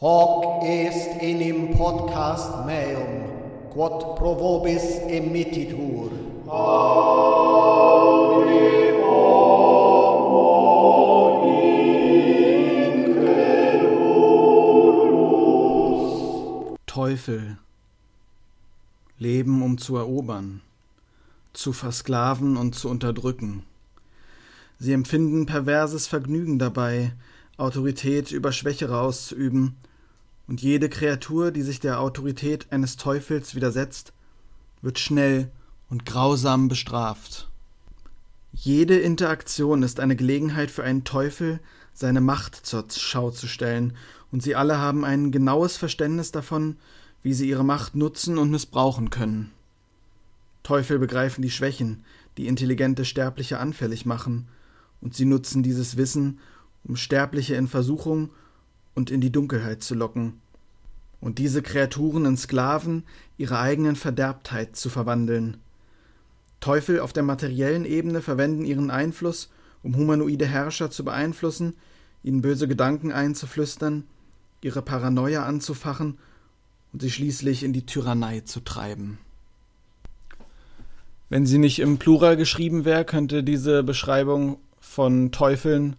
Hoc 0.00 0.64
est 0.64 1.22
enim 1.22 1.76
podcast 1.76 2.66
meum, 2.66 3.30
quod 3.70 4.16
pro 4.16 4.34
vobis 4.34 4.82
emittitur. 5.06 6.10
Teufel. 16.86 17.56
Leben, 19.20 19.62
um 19.62 19.78
zu 19.78 19.96
erobern, 19.96 20.60
zu 21.52 21.72
versklaven 21.72 22.56
und 22.56 22.74
zu 22.74 22.88
unterdrücken. 22.88 23.62
Sie 24.80 24.92
empfinden 24.92 25.46
perverses 25.46 26.08
Vergnügen 26.08 26.58
dabei, 26.58 27.12
Autorität 27.56 28.32
über 28.32 28.52
Schwächere 28.52 29.00
auszuüben, 29.00 29.76
und 30.46 30.60
jede 30.60 30.90
Kreatur, 30.90 31.50
die 31.50 31.62
sich 31.62 31.80
der 31.80 32.00
Autorität 32.00 32.66
eines 32.70 32.96
Teufels 32.96 33.54
widersetzt, 33.54 34.12
wird 34.82 34.98
schnell 34.98 35.50
und 35.88 36.04
grausam 36.04 36.68
bestraft. 36.68 37.48
Jede 38.52 38.98
Interaktion 38.98 39.82
ist 39.82 40.00
eine 40.00 40.16
Gelegenheit 40.16 40.70
für 40.70 40.84
einen 40.84 41.04
Teufel, 41.04 41.60
seine 41.92 42.20
Macht 42.20 42.54
zur 42.54 42.84
Schau 42.94 43.30
zu 43.30 43.46
stellen, 43.46 43.96
und 44.30 44.42
sie 44.42 44.54
alle 44.54 44.78
haben 44.78 45.04
ein 45.04 45.30
genaues 45.30 45.76
Verständnis 45.76 46.30
davon, 46.32 46.76
wie 47.22 47.34
sie 47.34 47.48
ihre 47.48 47.64
Macht 47.64 47.94
nutzen 47.94 48.36
und 48.36 48.50
missbrauchen 48.50 49.10
können. 49.10 49.50
Teufel 50.62 50.98
begreifen 50.98 51.42
die 51.42 51.50
Schwächen, 51.50 52.04
die 52.36 52.48
intelligente 52.48 53.04
Sterbliche 53.04 53.58
anfällig 53.58 54.06
machen, 54.06 54.48
und 55.00 55.14
sie 55.14 55.24
nutzen 55.24 55.62
dieses 55.62 55.96
Wissen, 55.96 56.38
um 56.84 56.96
Sterbliche 56.96 57.54
in 57.54 57.68
Versuchung 57.68 58.30
und 58.94 59.10
in 59.10 59.20
die 59.20 59.32
Dunkelheit 59.32 59.82
zu 59.82 59.94
locken, 59.94 60.40
und 61.20 61.38
diese 61.38 61.62
Kreaturen 61.62 62.26
in 62.26 62.36
Sklaven 62.36 63.04
ihrer 63.38 63.58
eigenen 63.58 63.96
Verderbtheit 63.96 64.76
zu 64.76 64.90
verwandeln. 64.90 65.56
Teufel 66.60 67.00
auf 67.00 67.14
der 67.14 67.22
materiellen 67.22 67.86
Ebene 67.86 68.20
verwenden 68.20 68.66
ihren 68.66 68.90
Einfluss, 68.90 69.50
um 69.82 69.96
humanoide 69.96 70.46
Herrscher 70.46 70.90
zu 70.90 71.02
beeinflussen, 71.04 71.74
ihnen 72.22 72.42
böse 72.42 72.68
Gedanken 72.68 73.10
einzuflüstern, 73.10 74.04
ihre 74.60 74.82
Paranoia 74.82 75.44
anzufachen 75.44 76.18
und 76.92 77.00
sie 77.00 77.10
schließlich 77.10 77.62
in 77.62 77.72
die 77.72 77.86
Tyrannei 77.86 78.40
zu 78.40 78.60
treiben. 78.60 79.18
Wenn 81.28 81.46
sie 81.46 81.58
nicht 81.58 81.80
im 81.80 81.98
Plural 81.98 82.36
geschrieben 82.36 82.84
wäre, 82.84 83.04
könnte 83.04 83.42
diese 83.42 83.82
Beschreibung 83.82 84.58
von 84.78 85.32
Teufeln 85.32 85.96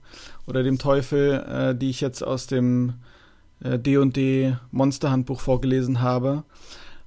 oder 0.48 0.64
dem 0.64 0.78
Teufel, 0.78 1.44
äh, 1.48 1.76
die 1.76 1.90
ich 1.90 2.02
jetzt 2.02 2.22
aus 2.24 2.48
dem 2.48 2.96
D&D 3.60 4.44
äh, 4.44 4.56
Monsterhandbuch 4.72 5.40
vorgelesen 5.40 6.02
habe, 6.02 6.44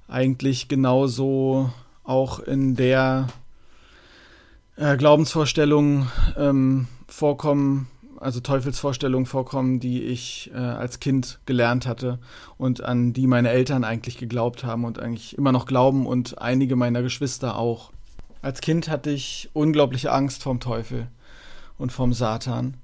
eigentlich 0.07 0.67
genauso 0.67 1.71
auch 2.03 2.39
in 2.39 2.75
der 2.75 3.27
äh, 4.75 4.97
Glaubensvorstellung 4.97 6.07
ähm, 6.37 6.87
vorkommen, 7.07 7.87
also 8.19 8.39
Teufelsvorstellungen 8.39 9.25
vorkommen, 9.25 9.79
die 9.79 10.03
ich 10.03 10.51
äh, 10.53 10.57
als 10.57 10.99
Kind 10.99 11.39
gelernt 11.45 11.85
hatte 11.85 12.19
und 12.57 12.83
an 12.83 13.13
die 13.13 13.27
meine 13.27 13.49
Eltern 13.49 13.83
eigentlich 13.83 14.17
geglaubt 14.17 14.63
haben 14.63 14.85
und 14.85 14.99
eigentlich 14.99 15.37
immer 15.37 15.51
noch 15.51 15.65
glauben 15.65 16.05
und 16.05 16.41
einige 16.41 16.75
meiner 16.75 17.01
Geschwister 17.01 17.57
auch. 17.57 17.91
Als 18.41 18.61
Kind 18.61 18.89
hatte 18.89 19.11
ich 19.11 19.49
unglaubliche 19.53 20.11
Angst 20.11 20.43
vom 20.43 20.59
Teufel 20.59 21.07
und 21.77 21.91
vom 21.91 22.13
Satan. 22.13 22.75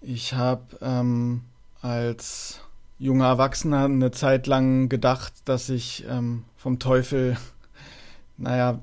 Ich 0.00 0.34
habe 0.34 0.62
ähm, 0.80 1.42
als 1.82 2.60
junger 2.98 3.26
Erwachsener 3.26 3.84
eine 3.84 4.10
Zeit 4.10 4.46
lang 4.46 4.88
gedacht, 4.88 5.32
dass 5.44 5.68
ich 5.68 6.04
ähm, 6.08 6.44
vom 6.56 6.78
Teufel, 6.78 7.36
naja, 8.36 8.80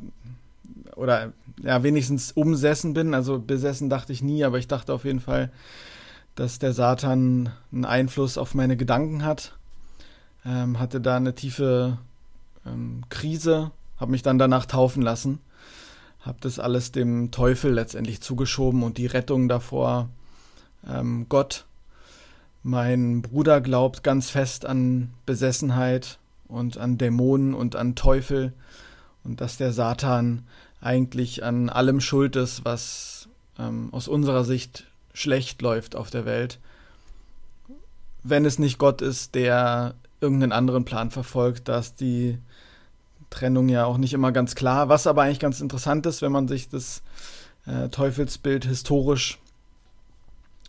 oder 0.96 1.34
ja, 1.62 1.84
wenigstens 1.84 2.32
umsessen 2.32 2.94
bin. 2.94 3.14
Also 3.14 3.40
besessen 3.40 3.90
dachte 3.90 4.14
ich 4.14 4.22
nie, 4.22 4.44
aber 4.44 4.58
ich 4.58 4.68
dachte 4.68 4.94
auf 4.94 5.06
jeden 5.06 5.20
Fall, 5.20 5.52
dass 6.36 6.60
der 6.60 6.74
Satan 6.74 7.50
einen 7.72 7.86
Einfluss 7.86 8.38
auf 8.38 8.54
meine 8.54 8.78
Gedanken 8.78 9.24
hat. 9.24 9.58
Ähm, 10.46 10.80
hatte 10.80 11.02
da 11.02 11.16
eine 11.16 11.34
tiefe 11.34 11.98
ähm, 12.66 13.04
Krise, 13.10 13.72
habe 13.98 14.12
mich 14.12 14.22
dann 14.22 14.38
danach 14.38 14.66
taufen 14.66 15.02
lassen, 15.02 15.40
habe 16.20 16.38
das 16.42 16.60
alles 16.60 16.92
dem 16.92 17.32
Teufel 17.32 17.74
letztendlich 17.74 18.22
zugeschoben 18.22 18.84
und 18.84 18.98
die 18.98 19.08
Rettung 19.08 19.48
davor 19.48 20.10
ähm, 20.88 21.26
Gott. 21.30 21.66
Mein 22.64 23.22
Bruder 23.22 23.62
glaubt 23.62 24.04
ganz 24.04 24.30
fest 24.30 24.66
an 24.66 25.14
Besessenheit 25.26 26.18
und 26.48 26.78
an 26.78 26.98
Dämonen 26.98 27.54
und 27.54 27.76
an 27.76 27.96
Teufel 27.96 28.54
und 29.24 29.42
dass 29.42 29.58
der 29.58 29.72
Satan 29.74 30.44
eigentlich 30.82 31.44
an 31.44 31.70
allem 31.70 32.00
schuld 32.02 32.36
ist, 32.36 32.66
was 32.66 33.28
ähm, 33.60 33.90
aus 33.92 34.08
unserer 34.08 34.44
Sicht 34.44 34.86
schlecht 35.14 35.62
läuft 35.62 35.96
auf 35.96 36.10
der 36.10 36.26
Welt, 36.26 36.60
wenn 38.24 38.46
es 38.46 38.60
nicht 38.60 38.78
Gott 38.78 39.02
ist, 39.02 39.36
der 39.36 39.96
irgendeinen 40.22 40.52
anderen 40.52 40.86
Plan 40.86 41.12
verfolgt, 41.12 41.68
dass 41.68 41.96
die 41.96 42.38
Trennung 43.30 43.70
ja 43.70 43.86
auch 43.86 43.98
nicht 43.98 44.14
immer 44.14 44.32
ganz 44.32 44.56
klar, 44.56 44.90
was 44.90 45.08
aber 45.08 45.24
eigentlich 45.24 45.40
ganz 45.40 45.62
interessant 45.62 46.06
ist, 46.06 46.22
wenn 46.22 46.32
man 46.32 46.48
sich 46.48 46.70
das 46.70 47.02
äh, 47.66 47.90
Teufelsbild 47.90 48.66
historisch 48.66 49.40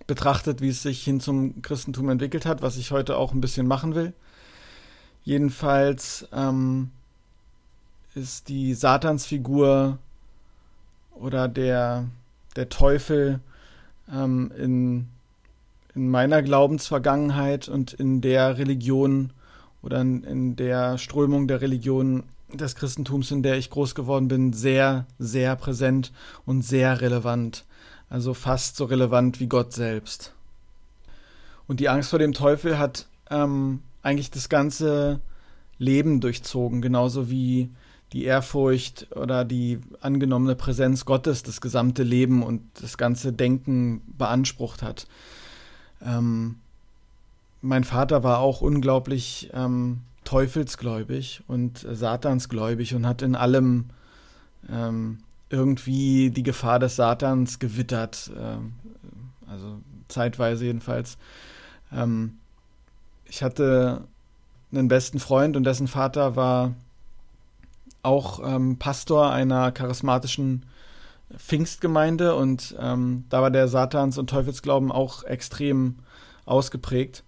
betrachtet, 0.06 0.60
wie 0.60 0.68
es 0.68 0.82
sich 0.82 1.02
hin 1.02 1.20
zum 1.20 1.62
Christentum 1.62 2.08
entwickelt 2.08 2.46
hat, 2.46 2.62
was 2.62 2.76
ich 2.76 2.90
heute 2.90 3.16
auch 3.16 3.32
ein 3.32 3.40
bisschen 3.40 3.66
machen 3.66 3.94
will. 3.94 4.12
Jedenfalls 5.24 6.28
ähm, 6.32 6.90
ist 8.14 8.48
die 8.48 8.74
Satansfigur 8.74 9.98
oder 11.14 11.48
der, 11.48 12.06
der 12.54 12.68
Teufel 12.68 13.40
ähm, 14.12 14.52
in, 14.56 15.08
in 15.94 16.08
meiner 16.08 16.42
Glaubensvergangenheit 16.42 17.68
und 17.68 17.92
in 17.92 18.20
der 18.20 18.58
Religion 18.58 19.32
oder 19.82 20.00
in, 20.00 20.22
in 20.22 20.56
der 20.56 20.98
Strömung 20.98 21.48
der 21.48 21.60
Religion 21.60 22.22
des 22.52 22.76
Christentums, 22.76 23.30
in 23.30 23.42
der 23.42 23.56
ich 23.56 23.70
groß 23.70 23.94
geworden 23.94 24.28
bin, 24.28 24.52
sehr, 24.52 25.06
sehr 25.18 25.56
präsent 25.56 26.12
und 26.44 26.62
sehr 26.62 27.00
relevant 27.00 27.64
also 28.08 28.34
fast 28.34 28.76
so 28.76 28.84
relevant 28.84 29.40
wie 29.40 29.48
Gott 29.48 29.72
selbst. 29.72 30.32
Und 31.66 31.80
die 31.80 31.88
Angst 31.88 32.10
vor 32.10 32.18
dem 32.18 32.32
Teufel 32.32 32.78
hat 32.78 33.06
ähm, 33.30 33.82
eigentlich 34.02 34.30
das 34.30 34.48
ganze 34.48 35.20
Leben 35.78 36.20
durchzogen, 36.20 36.80
genauso 36.80 37.28
wie 37.28 37.70
die 38.12 38.24
Ehrfurcht 38.24 39.08
oder 39.16 39.44
die 39.44 39.80
angenommene 40.00 40.54
Präsenz 40.54 41.04
Gottes 41.04 41.42
das 41.42 41.60
gesamte 41.60 42.02
Leben 42.02 42.42
und 42.42 42.62
das 42.80 42.96
ganze 42.96 43.32
Denken 43.32 44.00
beansprucht 44.16 44.82
hat. 44.82 45.06
Ähm, 46.00 46.56
mein 47.62 47.84
Vater 47.84 48.22
war 48.22 48.38
auch 48.38 48.60
unglaublich 48.60 49.50
ähm, 49.52 50.02
teufelsgläubig 50.24 51.42
und 51.48 51.86
satansgläubig 51.90 52.94
und 52.94 53.06
hat 53.06 53.22
in 53.22 53.34
allem 53.34 53.86
ähm, 54.70 55.18
irgendwie 55.50 56.30
die 56.30 56.42
Gefahr 56.42 56.78
des 56.78 56.96
Satans 56.96 57.58
gewittert. 57.58 58.30
Äh, 58.36 59.50
also 59.50 59.80
zeitweise 60.08 60.64
jedenfalls. 60.64 61.18
Ähm, 61.92 62.38
ich 63.24 63.42
hatte 63.42 64.04
einen 64.72 64.88
besten 64.88 65.18
Freund 65.18 65.56
und 65.56 65.64
dessen 65.64 65.88
Vater 65.88 66.36
war 66.36 66.74
auch 68.02 68.40
ähm, 68.44 68.78
Pastor 68.78 69.32
einer 69.32 69.72
charismatischen 69.72 70.64
Pfingstgemeinde 71.36 72.36
und 72.36 72.76
ähm, 72.78 73.24
da 73.30 73.42
war 73.42 73.50
der 73.50 73.66
Satans- 73.66 74.18
und 74.18 74.30
Teufelsglauben 74.30 74.92
auch 74.92 75.24
extrem 75.24 75.96
ausgeprägt. 76.44 77.24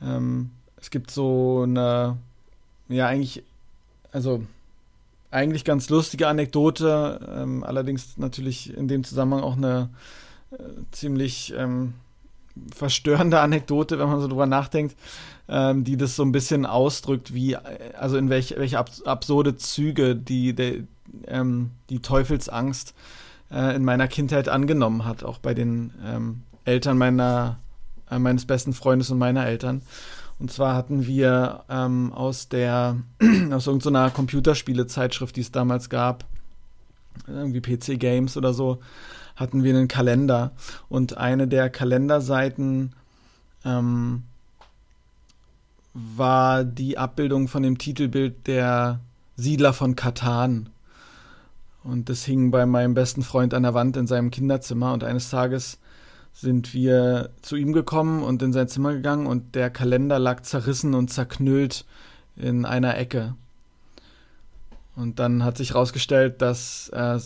Ähm, 0.00 0.50
es 0.76 0.90
gibt 0.90 1.10
so 1.10 1.62
eine, 1.64 2.16
ja 2.88 3.06
eigentlich, 3.06 3.42
also 4.12 4.46
eigentlich 5.30 5.64
ganz 5.64 5.88
lustige 5.90 6.28
Anekdote, 6.28 7.20
ähm, 7.36 7.64
allerdings 7.64 8.16
natürlich 8.16 8.74
in 8.76 8.88
dem 8.88 9.04
Zusammenhang 9.04 9.42
auch 9.42 9.56
eine 9.56 9.90
äh, 10.50 10.56
ziemlich 10.92 11.52
ähm, 11.56 11.94
verstörende 12.74 13.40
Anekdote, 13.40 13.98
wenn 13.98 14.08
man 14.08 14.20
so 14.20 14.28
drüber 14.28 14.46
nachdenkt, 14.46 14.96
ähm, 15.48 15.84
die 15.84 15.96
das 15.96 16.16
so 16.16 16.24
ein 16.24 16.32
bisschen 16.32 16.66
ausdrückt, 16.66 17.34
wie, 17.34 17.54
äh, 17.54 17.58
also 17.98 18.16
in 18.16 18.30
welche, 18.30 18.56
welche 18.56 18.78
abs 18.78 19.02
absurde 19.02 19.56
Züge 19.56 20.16
die, 20.16 20.54
der, 20.54 20.74
ähm, 21.26 21.70
die 21.90 22.00
Teufelsangst 22.00 22.94
äh, 23.50 23.76
in 23.76 23.84
meiner 23.84 24.08
Kindheit 24.08 24.48
angenommen 24.48 25.04
hat, 25.04 25.24
auch 25.24 25.38
bei 25.38 25.54
den 25.54 25.92
ähm, 26.04 26.42
Eltern 26.64 26.98
meiner, 26.98 27.58
äh, 28.10 28.18
meines 28.18 28.44
besten 28.46 28.72
Freundes 28.72 29.10
und 29.10 29.18
meiner 29.18 29.46
Eltern. 29.46 29.82
Und 30.38 30.50
zwar 30.50 30.74
hatten 30.74 31.06
wir 31.06 31.64
ähm, 31.68 32.12
aus 32.12 32.48
der, 32.48 32.96
aus 33.50 33.66
irgendeiner 33.66 34.10
Computerspiele-Zeitschrift, 34.10 35.36
die 35.36 35.40
es 35.40 35.50
damals 35.50 35.88
gab, 35.88 36.24
irgendwie 37.26 37.60
PC 37.60 37.98
Games 37.98 38.36
oder 38.36 38.52
so, 38.52 38.78
hatten 39.34 39.62
wir 39.62 39.74
einen 39.74 39.88
Kalender. 39.88 40.52
Und 40.88 41.16
eine 41.16 41.48
der 41.48 41.70
Kalenderseiten 41.70 42.92
ähm, 43.64 44.24
war 45.94 46.64
die 46.64 46.98
Abbildung 46.98 47.48
von 47.48 47.62
dem 47.62 47.78
Titelbild 47.78 48.46
der 48.46 49.00
Siedler 49.36 49.72
von 49.72 49.96
Katan. 49.96 50.68
Und 51.82 52.08
das 52.08 52.24
hing 52.24 52.50
bei 52.50 52.66
meinem 52.66 52.94
besten 52.94 53.22
Freund 53.22 53.54
an 53.54 53.62
der 53.62 53.72
Wand 53.72 53.96
in 53.96 54.06
seinem 54.06 54.30
Kinderzimmer. 54.30 54.92
Und 54.92 55.04
eines 55.04 55.30
Tages 55.30 55.78
sind 56.36 56.74
wir 56.74 57.30
zu 57.40 57.56
ihm 57.56 57.72
gekommen 57.72 58.22
und 58.22 58.42
in 58.42 58.52
sein 58.52 58.68
Zimmer 58.68 58.92
gegangen 58.92 59.26
und 59.26 59.54
der 59.54 59.70
Kalender 59.70 60.18
lag 60.18 60.42
zerrissen 60.42 60.92
und 60.92 61.10
zerknüllt 61.10 61.86
in 62.36 62.66
einer 62.66 62.98
Ecke. 62.98 63.34
Und 64.94 65.18
dann 65.18 65.44
hat 65.44 65.56
sich 65.56 65.70
herausgestellt, 65.70 66.42
dass 66.42 66.90
äh, 66.90 67.18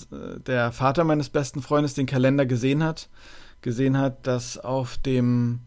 der 0.46 0.70
Vater 0.70 1.02
meines 1.02 1.28
besten 1.28 1.60
Freundes 1.60 1.94
den 1.94 2.06
Kalender 2.06 2.46
gesehen 2.46 2.84
hat, 2.84 3.08
gesehen 3.62 3.98
hat, 3.98 4.28
dass 4.28 4.58
auf 4.58 4.96
dem 4.98 5.58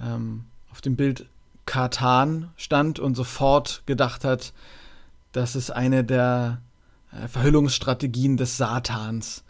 ähm, 0.00 0.44
auf 0.72 0.80
dem 0.80 0.96
Bild 0.96 1.26
Katan 1.64 2.50
stand 2.56 2.98
und 2.98 3.14
sofort 3.14 3.84
gedacht 3.86 4.24
hat, 4.24 4.52
das 5.30 5.54
ist 5.54 5.70
eine 5.70 6.02
der 6.02 6.60
äh, 7.12 7.28
Verhüllungsstrategien 7.28 8.36
des 8.36 8.56
Satans, 8.56 9.44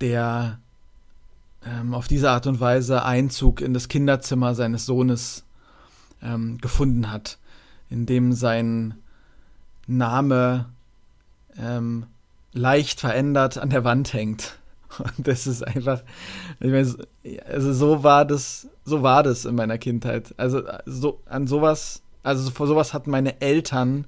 der 0.00 0.58
ähm, 1.64 1.94
auf 1.94 2.08
diese 2.08 2.30
Art 2.30 2.46
und 2.46 2.60
Weise 2.60 3.04
Einzug 3.04 3.60
in 3.60 3.74
das 3.74 3.88
Kinderzimmer 3.88 4.54
seines 4.54 4.86
Sohnes 4.86 5.44
ähm, 6.22 6.58
gefunden 6.58 7.10
hat, 7.10 7.38
in 7.90 8.06
dem 8.06 8.32
sein 8.32 8.94
Name 9.86 10.66
ähm, 11.56 12.06
leicht 12.52 13.00
verändert 13.00 13.58
an 13.58 13.70
der 13.70 13.84
Wand 13.84 14.12
hängt. 14.12 14.58
Und 14.98 15.26
das 15.26 15.46
ist 15.46 15.66
einfach, 15.66 16.02
ich 16.60 16.70
meine, 16.70 16.94
also 17.46 17.72
so 17.72 18.02
war 18.02 18.24
das, 18.24 18.68
so 18.84 19.02
war 19.02 19.22
das 19.22 19.44
in 19.44 19.54
meiner 19.54 19.78
Kindheit. 19.78 20.34
Also 20.36 20.62
so 20.86 21.20
an 21.26 21.46
sowas, 21.46 22.02
also 22.22 22.50
vor 22.50 22.66
sowas 22.66 22.92
hatten 22.92 23.10
meine 23.10 23.40
Eltern, 23.40 24.06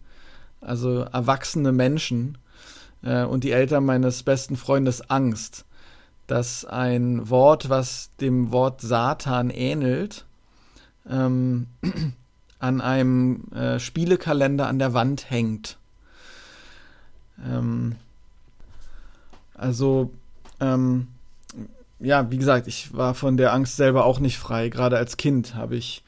also 0.61 1.01
erwachsene 1.01 1.73
Menschen 1.73 2.39
äh, 3.03 3.25
und 3.25 3.45
die 3.45 3.53
Eltern 3.53 3.85
meines 3.85 4.23
besten 4.23 4.57
Freundes 4.57 5.11
Angst, 5.11 5.65
dass 6.27 6.65
ein 6.65 7.29
Wort, 7.29 7.69
was 7.69 8.11
dem 8.21 8.53
Wort 8.53 8.81
Satan 8.81 9.51
ähnelt, 9.51 10.25
ähm, 11.09 11.67
an 12.59 12.81
einem 12.81 13.45
äh, 13.53 13.79
Spielekalender 13.79 14.69
an 14.69 14.79
der 14.79 14.95
Wand 14.95 15.31
hängt. 15.31 15.77
Ähm, 17.45 17.97
also 19.55 20.11
ähm, 20.61 21.09
ja, 22.01 22.31
wie 22.31 22.39
gesagt, 22.39 22.67
ich 22.67 22.95
war 22.95 23.15
von 23.15 23.37
der 23.37 23.53
Angst 23.53 23.77
selber 23.77 24.05
auch 24.05 24.21
nicht 24.21 24.39
frei. 24.39 24.69
Gerade 24.69 24.97
als 24.97 25.17
Kind 25.17 25.55
habe 25.55 25.77
ich 25.77 26.03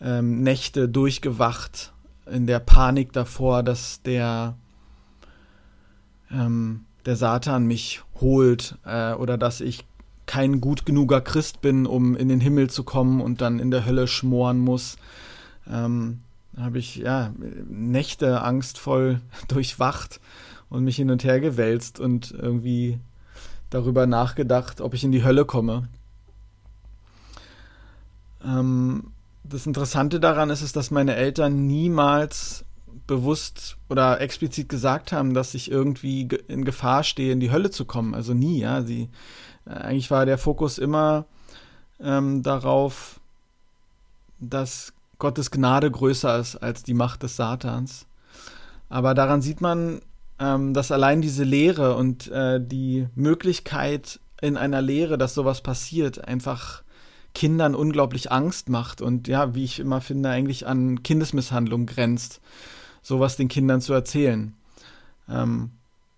ähm, 0.00 0.42
Nächte 0.42 0.88
durchgewacht 0.88 1.92
in 2.26 2.46
der 2.46 2.58
Panik 2.58 3.12
davor, 3.12 3.62
dass 3.62 4.02
der, 4.02 4.54
ähm, 6.30 6.84
der 7.06 7.16
Satan 7.16 7.66
mich 7.66 8.02
holt 8.20 8.76
äh, 8.84 9.12
oder 9.12 9.38
dass 9.38 9.60
ich 9.60 9.84
kein 10.26 10.60
gut 10.60 10.86
genuger 10.86 11.20
Christ 11.20 11.60
bin, 11.60 11.86
um 11.86 12.16
in 12.16 12.28
den 12.28 12.40
Himmel 12.40 12.70
zu 12.70 12.82
kommen 12.82 13.20
und 13.20 13.40
dann 13.40 13.58
in 13.58 13.70
der 13.70 13.84
Hölle 13.84 14.06
schmoren 14.06 14.58
muss. 14.58 14.96
Ähm, 15.68 16.20
habe 16.56 16.78
ich 16.78 16.96
ja 16.96 17.32
Nächte 17.68 18.42
angstvoll 18.42 19.20
durchwacht 19.48 20.20
und 20.70 20.84
mich 20.84 20.96
hin 20.96 21.10
und 21.10 21.24
her 21.24 21.40
gewälzt 21.40 22.00
und 22.00 22.30
irgendwie 22.30 22.98
darüber 23.70 24.06
nachgedacht, 24.06 24.80
ob 24.80 24.94
ich 24.94 25.04
in 25.04 25.12
die 25.12 25.24
Hölle 25.24 25.44
komme. 25.44 25.88
Ähm, 28.44 29.04
das 29.42 29.66
Interessante 29.66 30.20
daran 30.20 30.50
ist, 30.50 30.62
ist, 30.62 30.76
dass 30.76 30.90
meine 30.90 31.16
Eltern 31.16 31.66
niemals 31.66 32.63
bewusst 33.06 33.76
oder 33.88 34.20
explizit 34.20 34.68
gesagt 34.68 35.12
haben, 35.12 35.34
dass 35.34 35.54
ich 35.54 35.70
irgendwie 35.70 36.28
in 36.48 36.64
Gefahr 36.64 37.04
stehe, 37.04 37.32
in 37.32 37.40
die 37.40 37.50
Hölle 37.50 37.70
zu 37.70 37.84
kommen. 37.84 38.14
Also 38.14 38.34
nie, 38.34 38.60
ja. 38.60 38.82
Sie, 38.82 39.08
äh, 39.66 39.70
eigentlich 39.70 40.10
war 40.10 40.26
der 40.26 40.38
Fokus 40.38 40.78
immer 40.78 41.26
ähm, 42.00 42.42
darauf, 42.42 43.20
dass 44.40 44.92
Gottes 45.18 45.50
Gnade 45.50 45.90
größer 45.90 46.38
ist 46.38 46.56
als 46.56 46.82
die 46.82 46.94
Macht 46.94 47.22
des 47.22 47.36
Satans. 47.36 48.06
Aber 48.88 49.14
daran 49.14 49.42
sieht 49.42 49.60
man, 49.60 50.00
ähm, 50.38 50.74
dass 50.74 50.92
allein 50.92 51.22
diese 51.22 51.44
Lehre 51.44 51.96
und 51.96 52.28
äh, 52.28 52.60
die 52.60 53.06
Möglichkeit 53.14 54.20
in 54.40 54.56
einer 54.56 54.82
Lehre, 54.82 55.16
dass 55.16 55.34
sowas 55.34 55.62
passiert, 55.62 56.26
einfach 56.26 56.82
Kindern 57.34 57.74
unglaublich 57.74 58.30
Angst 58.30 58.68
macht 58.68 59.00
und 59.00 59.26
ja, 59.26 59.54
wie 59.54 59.64
ich 59.64 59.80
immer 59.80 60.00
finde, 60.00 60.30
eigentlich 60.30 60.66
an 60.66 61.02
Kindesmisshandlung 61.02 61.86
grenzt, 61.86 62.40
sowas 63.04 63.36
den 63.36 63.46
Kindern 63.46 63.80
zu 63.80 63.92
erzählen. 63.92 64.54
Ähm, 65.28 65.70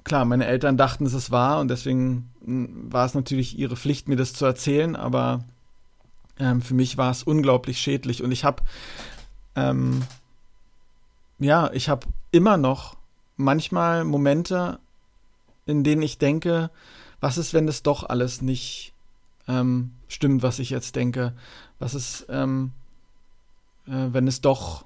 klar, 0.04 0.24
meine 0.24 0.46
Eltern 0.46 0.78
dachten, 0.78 1.04
es 1.04 1.12
ist 1.12 1.30
wahr 1.30 1.60
und 1.60 1.68
deswegen 1.68 2.30
hm, 2.42 2.90
war 2.90 3.04
es 3.04 3.14
natürlich 3.14 3.58
ihre 3.58 3.76
Pflicht, 3.76 4.08
mir 4.08 4.16
das 4.16 4.32
zu 4.32 4.46
erzählen, 4.46 4.96
aber 4.96 5.44
ähm, 6.38 6.62
für 6.62 6.74
mich 6.74 6.96
war 6.96 7.10
es 7.10 7.22
unglaublich 7.22 7.78
schädlich 7.78 8.22
und 8.22 8.32
ich 8.32 8.44
habe 8.44 8.62
ähm, 9.56 10.02
ja, 11.38 11.70
ich 11.72 11.88
habe 11.88 12.06
immer 12.30 12.56
noch 12.56 12.96
manchmal 13.36 14.04
Momente, 14.04 14.78
in 15.66 15.84
denen 15.84 16.02
ich 16.02 16.18
denke, 16.18 16.70
was 17.20 17.38
ist, 17.38 17.52
wenn 17.52 17.66
das 17.66 17.82
doch 17.82 18.04
alles 18.08 18.42
nicht 18.42 18.94
ähm, 19.48 19.92
stimmt, 20.08 20.42
was 20.42 20.58
ich 20.58 20.70
jetzt 20.70 20.96
denke? 20.96 21.34
Was 21.78 21.94
ist, 21.94 22.26
ähm, 22.28 22.72
äh, 23.86 24.08
wenn 24.12 24.28
es 24.28 24.40
doch 24.40 24.84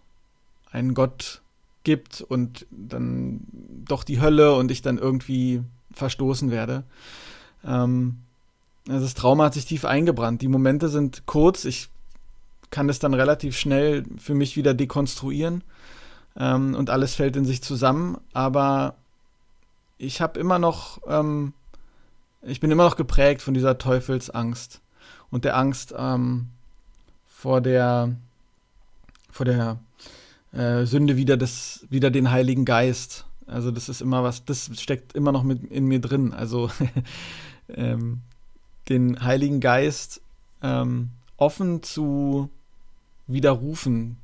einen 0.70 0.94
Gott 0.94 1.42
gibt 1.84 2.20
und 2.20 2.66
dann 2.70 3.40
doch 3.86 4.04
die 4.04 4.20
Hölle 4.20 4.54
und 4.54 4.70
ich 4.70 4.82
dann 4.82 4.98
irgendwie 4.98 5.62
verstoßen 5.92 6.50
werde? 6.50 6.84
Ähm, 7.64 8.18
also 8.88 9.04
das 9.04 9.14
Trauma 9.14 9.44
hat 9.44 9.54
sich 9.54 9.66
tief 9.66 9.84
eingebrannt. 9.84 10.42
Die 10.42 10.48
Momente 10.48 10.88
sind 10.88 11.26
kurz. 11.26 11.64
Ich 11.64 11.88
kann 12.70 12.88
es 12.88 12.98
dann 12.98 13.14
relativ 13.14 13.56
schnell 13.56 14.04
für 14.18 14.34
mich 14.34 14.56
wieder 14.56 14.74
dekonstruieren 14.74 15.62
ähm, 16.36 16.74
und 16.74 16.90
alles 16.90 17.14
fällt 17.14 17.36
in 17.36 17.44
sich 17.44 17.62
zusammen. 17.62 18.18
Aber 18.32 18.94
ich 19.98 20.20
habe 20.20 20.40
immer 20.40 20.58
noch, 20.58 21.00
ähm, 21.06 21.52
ich 22.42 22.60
bin 22.60 22.70
immer 22.70 22.84
noch 22.84 22.96
geprägt 22.96 23.42
von 23.42 23.54
dieser 23.54 23.78
Teufelsangst 23.78 24.80
und 25.30 25.44
der 25.44 25.56
Angst 25.56 25.94
ähm, 25.96 26.48
vor 27.26 27.60
der, 27.60 28.16
vor 29.30 29.46
der 29.46 29.78
äh, 30.52 30.84
Sünde 30.84 31.16
wieder 31.16 31.36
des, 31.36 31.86
wieder 31.90 32.10
den 32.10 32.30
Heiligen 32.30 32.64
Geist. 32.64 33.26
Also 33.46 33.70
das 33.70 33.88
ist 33.88 34.00
immer 34.00 34.22
was, 34.22 34.44
das 34.44 34.70
steckt 34.80 35.14
immer 35.14 35.32
noch 35.32 35.42
mit 35.42 35.64
in 35.64 35.86
mir 35.86 36.00
drin. 36.00 36.32
Also 36.32 36.70
ähm, 37.68 38.20
den 38.88 39.22
Heiligen 39.22 39.60
Geist 39.60 40.20
ähm, 40.62 41.10
offen 41.36 41.82
zu 41.82 42.50
widerrufen, 43.26 44.16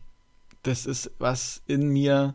das 0.63 0.85
ist 0.87 1.11
was 1.19 1.63
in 1.67 1.89
mir, 1.89 2.35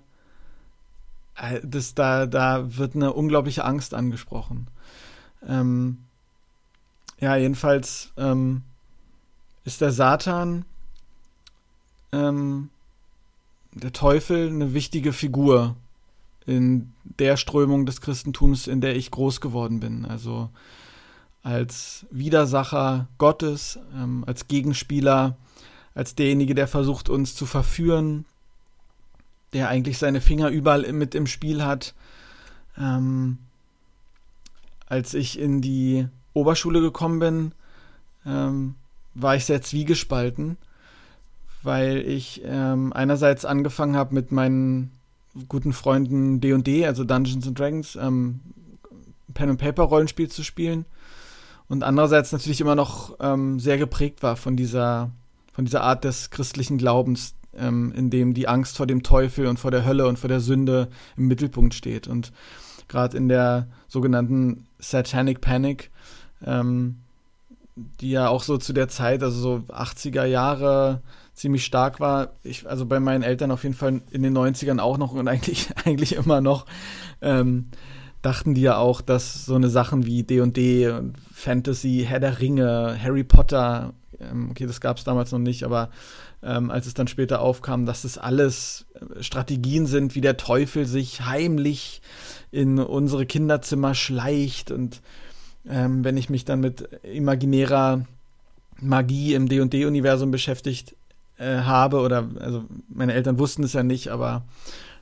äh, 1.36 1.60
das, 1.64 1.94
da, 1.94 2.26
da 2.26 2.78
wird 2.78 2.96
eine 2.96 3.14
unglaubliche 3.14 3.66
Angst 3.66 3.94
angesprochen. 3.94 4.68
Ähm, 5.46 5.98
ja, 7.20 7.36
jedenfalls 7.36 8.12
ähm, 8.18 8.64
ist 9.66 9.82
der 9.82 9.92
Satan, 9.92 10.66
ähm, 12.12 12.70
der 13.74 13.94
Teufel, 13.94 14.50
eine 14.50 14.74
wichtige 14.74 15.14
Figur 15.14 15.76
in 16.46 16.94
der 17.04 17.38
Strömung 17.38 17.86
des 17.86 18.02
Christentums, 18.02 18.68
in 18.68 18.82
der 18.82 18.96
ich 18.96 19.12
groß 19.12 19.42
geworden 19.42 19.80
bin. 19.80 20.06
Also 20.06 20.50
als 21.44 22.06
Widersacher 22.12 23.08
Gottes, 23.18 23.80
ähm, 23.96 24.24
als 24.28 24.48
Gegenspieler 24.48 25.38
als 25.94 26.16
derjenige, 26.16 26.56
der 26.56 26.68
versucht, 26.68 27.10
uns 27.10 27.36
zu 27.36 27.46
verführen, 27.46 28.26
der 29.54 29.70
eigentlich 29.70 29.98
seine 29.98 30.22
Finger 30.22 30.50
überall 30.50 30.92
mit 30.94 31.16
im 31.16 31.28
Spiel 31.28 31.64
hat. 31.64 31.94
Ähm, 32.78 33.38
als 34.88 35.14
ich 35.14 35.38
in 35.38 35.62
die 35.62 36.08
Oberschule 36.34 36.82
gekommen 36.82 37.20
bin, 37.20 37.52
ähm, 38.26 38.76
war 39.14 39.36
ich 39.36 39.46
sehr 39.46 39.62
zwiegespalten, 39.62 40.58
weil 41.64 41.98
ich 41.98 42.42
ähm, 42.46 42.94
einerseits 42.94 43.46
angefangen 43.46 43.96
habe 43.96 44.14
mit 44.14 44.32
meinen 44.32 44.92
guten 45.48 45.74
Freunden 45.74 46.42
D&D, 46.42 46.86
also 46.86 47.04
Dungeons 47.04 47.48
and 47.48 47.58
Dragons, 47.58 47.96
ähm, 47.96 48.42
Pen 49.34 49.50
and 49.50 49.60
Paper 49.60 49.84
Rollenspiel 49.84 50.30
zu 50.30 50.44
spielen 50.44 50.86
und 51.68 51.84
andererseits 51.84 52.32
natürlich 52.32 52.60
immer 52.60 52.76
noch 52.76 53.16
ähm, 53.22 53.60
sehr 53.60 53.78
geprägt 53.78 54.24
war 54.24 54.36
von 54.36 54.58
dieser 54.58 55.12
von 55.54 55.66
dieser 55.66 55.84
Art 55.84 56.04
des 56.04 56.30
christlichen 56.30 56.78
Glaubens, 56.78 57.36
ähm, 57.56 57.92
in 57.96 58.10
dem 58.10 58.34
die 58.34 58.48
Angst 58.48 58.78
vor 58.78 58.88
dem 58.88 59.04
Teufel 59.04 59.48
und 59.48 59.60
vor 59.60 59.72
der 59.72 59.86
Hölle 59.86 60.08
und 60.08 60.18
vor 60.18 60.30
der 60.30 60.40
Sünde 60.40 60.88
im 61.18 61.28
Mittelpunkt 61.28 61.74
steht. 61.74 62.08
Und 62.08 62.32
gerade 62.88 63.18
in 63.18 63.28
der 63.28 63.68
sogenannten 63.88 64.66
Satanic 64.80 65.42
Panic, 65.42 65.92
ähm, 66.46 66.98
die 67.76 68.12
ja 68.12 68.28
auch 68.28 68.44
so 68.44 68.58
zu 68.58 68.74
der 68.74 68.88
Zeit, 68.88 69.24
also 69.24 69.40
so 69.40 69.74
80er 69.74 70.26
Jahre, 70.26 71.02
ziemlich 71.34 71.66
stark 71.66 72.00
war. 72.00 72.34
Ich, 72.44 72.68
also 72.68 72.86
bei 72.86 73.00
meinen 73.00 73.24
Eltern 73.24 73.52
auf 73.52 73.64
jeden 73.64 73.76
Fall 73.76 74.02
in 74.12 74.24
den 74.24 74.38
90ern 74.38 74.80
auch 74.80 74.98
noch 74.98 75.14
und 75.14 75.28
eigentlich, 75.28 75.70
eigentlich 75.86 76.16
immer 76.16 76.42
noch. 76.42 76.66
Ähm, 77.22 77.70
dachten 78.22 78.54
die 78.54 78.62
ja 78.62 78.78
auch, 78.78 79.02
dass 79.02 79.46
so 79.46 79.56
eine 79.56 79.70
Sachen 79.70 80.06
wie 80.06 80.24
D&D 80.24 80.94
Fantasy, 81.34 82.06
Herr 82.08 82.20
der 82.20 82.40
Ringe, 82.40 82.98
Harry 83.02 83.24
Potter, 83.24 83.94
ähm, 84.20 84.50
okay, 84.52 84.68
das 84.68 84.82
gab 84.82 84.98
es 84.98 85.04
damals 85.04 85.32
noch 85.32 85.40
nicht, 85.40 85.64
aber 85.64 85.90
ähm, 86.44 86.72
als 86.72 86.88
es 86.88 86.94
dann 86.94 87.08
später 87.08 87.42
aufkam, 87.42 87.86
dass 87.86 88.04
das 88.04 88.18
alles 88.18 88.86
äh, 88.94 89.24
Strategien 89.24 89.86
sind, 89.86 90.16
wie 90.16 90.22
der 90.22 90.38
Teufel 90.38 90.86
sich 90.86 91.26
heimlich 91.26 92.02
in 92.52 92.80
unsere 92.80 93.26
Kinderzimmer 93.26 93.96
schleicht 93.96 94.72
und 94.72 95.02
ähm, 95.68 96.04
wenn 96.04 96.18
ich 96.18 96.30
mich 96.30 96.46
dann 96.46 96.60
mit 96.60 96.82
imaginärer 97.04 98.06
Magie 98.80 99.36
im 99.36 99.48
D&D-Universum 99.48 100.32
beschäftigt 100.32 100.96
äh, 101.42 101.62
habe 101.64 102.02
oder 102.02 102.30
also 102.40 102.66
meine 102.88 103.14
Eltern 103.14 103.40
wussten 103.40 103.64
es 103.64 103.74
ja 103.74 103.84
nicht, 103.84 104.10
aber 104.10 104.44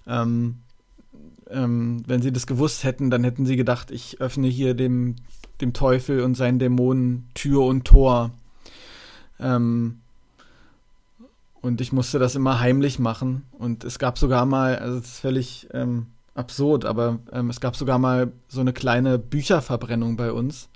ähm, 0.07 0.59
ähm, 1.49 2.03
wenn 2.07 2.21
sie 2.21 2.31
das 2.31 2.47
gewusst 2.47 2.83
hätten, 2.83 3.09
dann 3.09 3.23
hätten 3.23 3.45
sie 3.45 3.55
gedacht, 3.55 3.91
ich 3.91 4.21
öffne 4.21 4.47
hier 4.47 4.73
dem, 4.73 5.17
dem 5.61 5.73
Teufel 5.73 6.21
und 6.21 6.35
seinen 6.35 6.59
Dämonen 6.59 7.27
Tür 7.33 7.63
und 7.63 7.85
Tor. 7.85 8.31
Ähm, 9.39 9.99
und 11.61 11.81
ich 11.81 11.91
musste 11.91 12.19
das 12.19 12.35
immer 12.35 12.61
heimlich 12.61 12.99
machen. 12.99 13.43
Und 13.51 13.83
es 13.83 13.99
gab 13.99 14.17
sogar 14.17 14.45
mal, 14.45 14.77
also 14.77 14.97
es 14.97 15.05
ist 15.05 15.19
völlig 15.19 15.67
ähm, 15.73 16.07
absurd, 16.35 16.85
aber 16.85 17.19
ähm, 17.33 17.49
es 17.49 17.59
gab 17.59 17.75
sogar 17.75 17.99
mal 17.99 18.31
so 18.47 18.61
eine 18.61 18.71
kleine 18.71 19.19
Bücherverbrennung 19.19 20.15
bei 20.15 20.31
uns, 20.31 20.69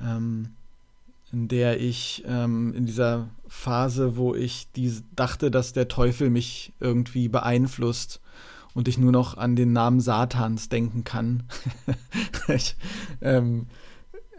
ähm, 0.00 0.50
in 1.32 1.48
der 1.48 1.80
ich 1.80 2.24
ähm, 2.26 2.74
in 2.74 2.86
dieser 2.86 3.28
Phase, 3.48 4.16
wo 4.16 4.34
ich 4.34 4.68
die, 4.72 4.92
dachte, 5.14 5.50
dass 5.50 5.72
der 5.72 5.88
Teufel 5.88 6.30
mich 6.30 6.72
irgendwie 6.80 7.28
beeinflusst 7.28 8.20
und 8.74 8.88
ich 8.88 8.98
nur 8.98 9.12
noch 9.12 9.36
an 9.36 9.56
den 9.56 9.72
Namen 9.72 10.00
Satans 10.00 10.68
denken 10.68 11.04
kann. 11.04 11.42
ich, 12.48 12.76
ähm, 13.20 13.66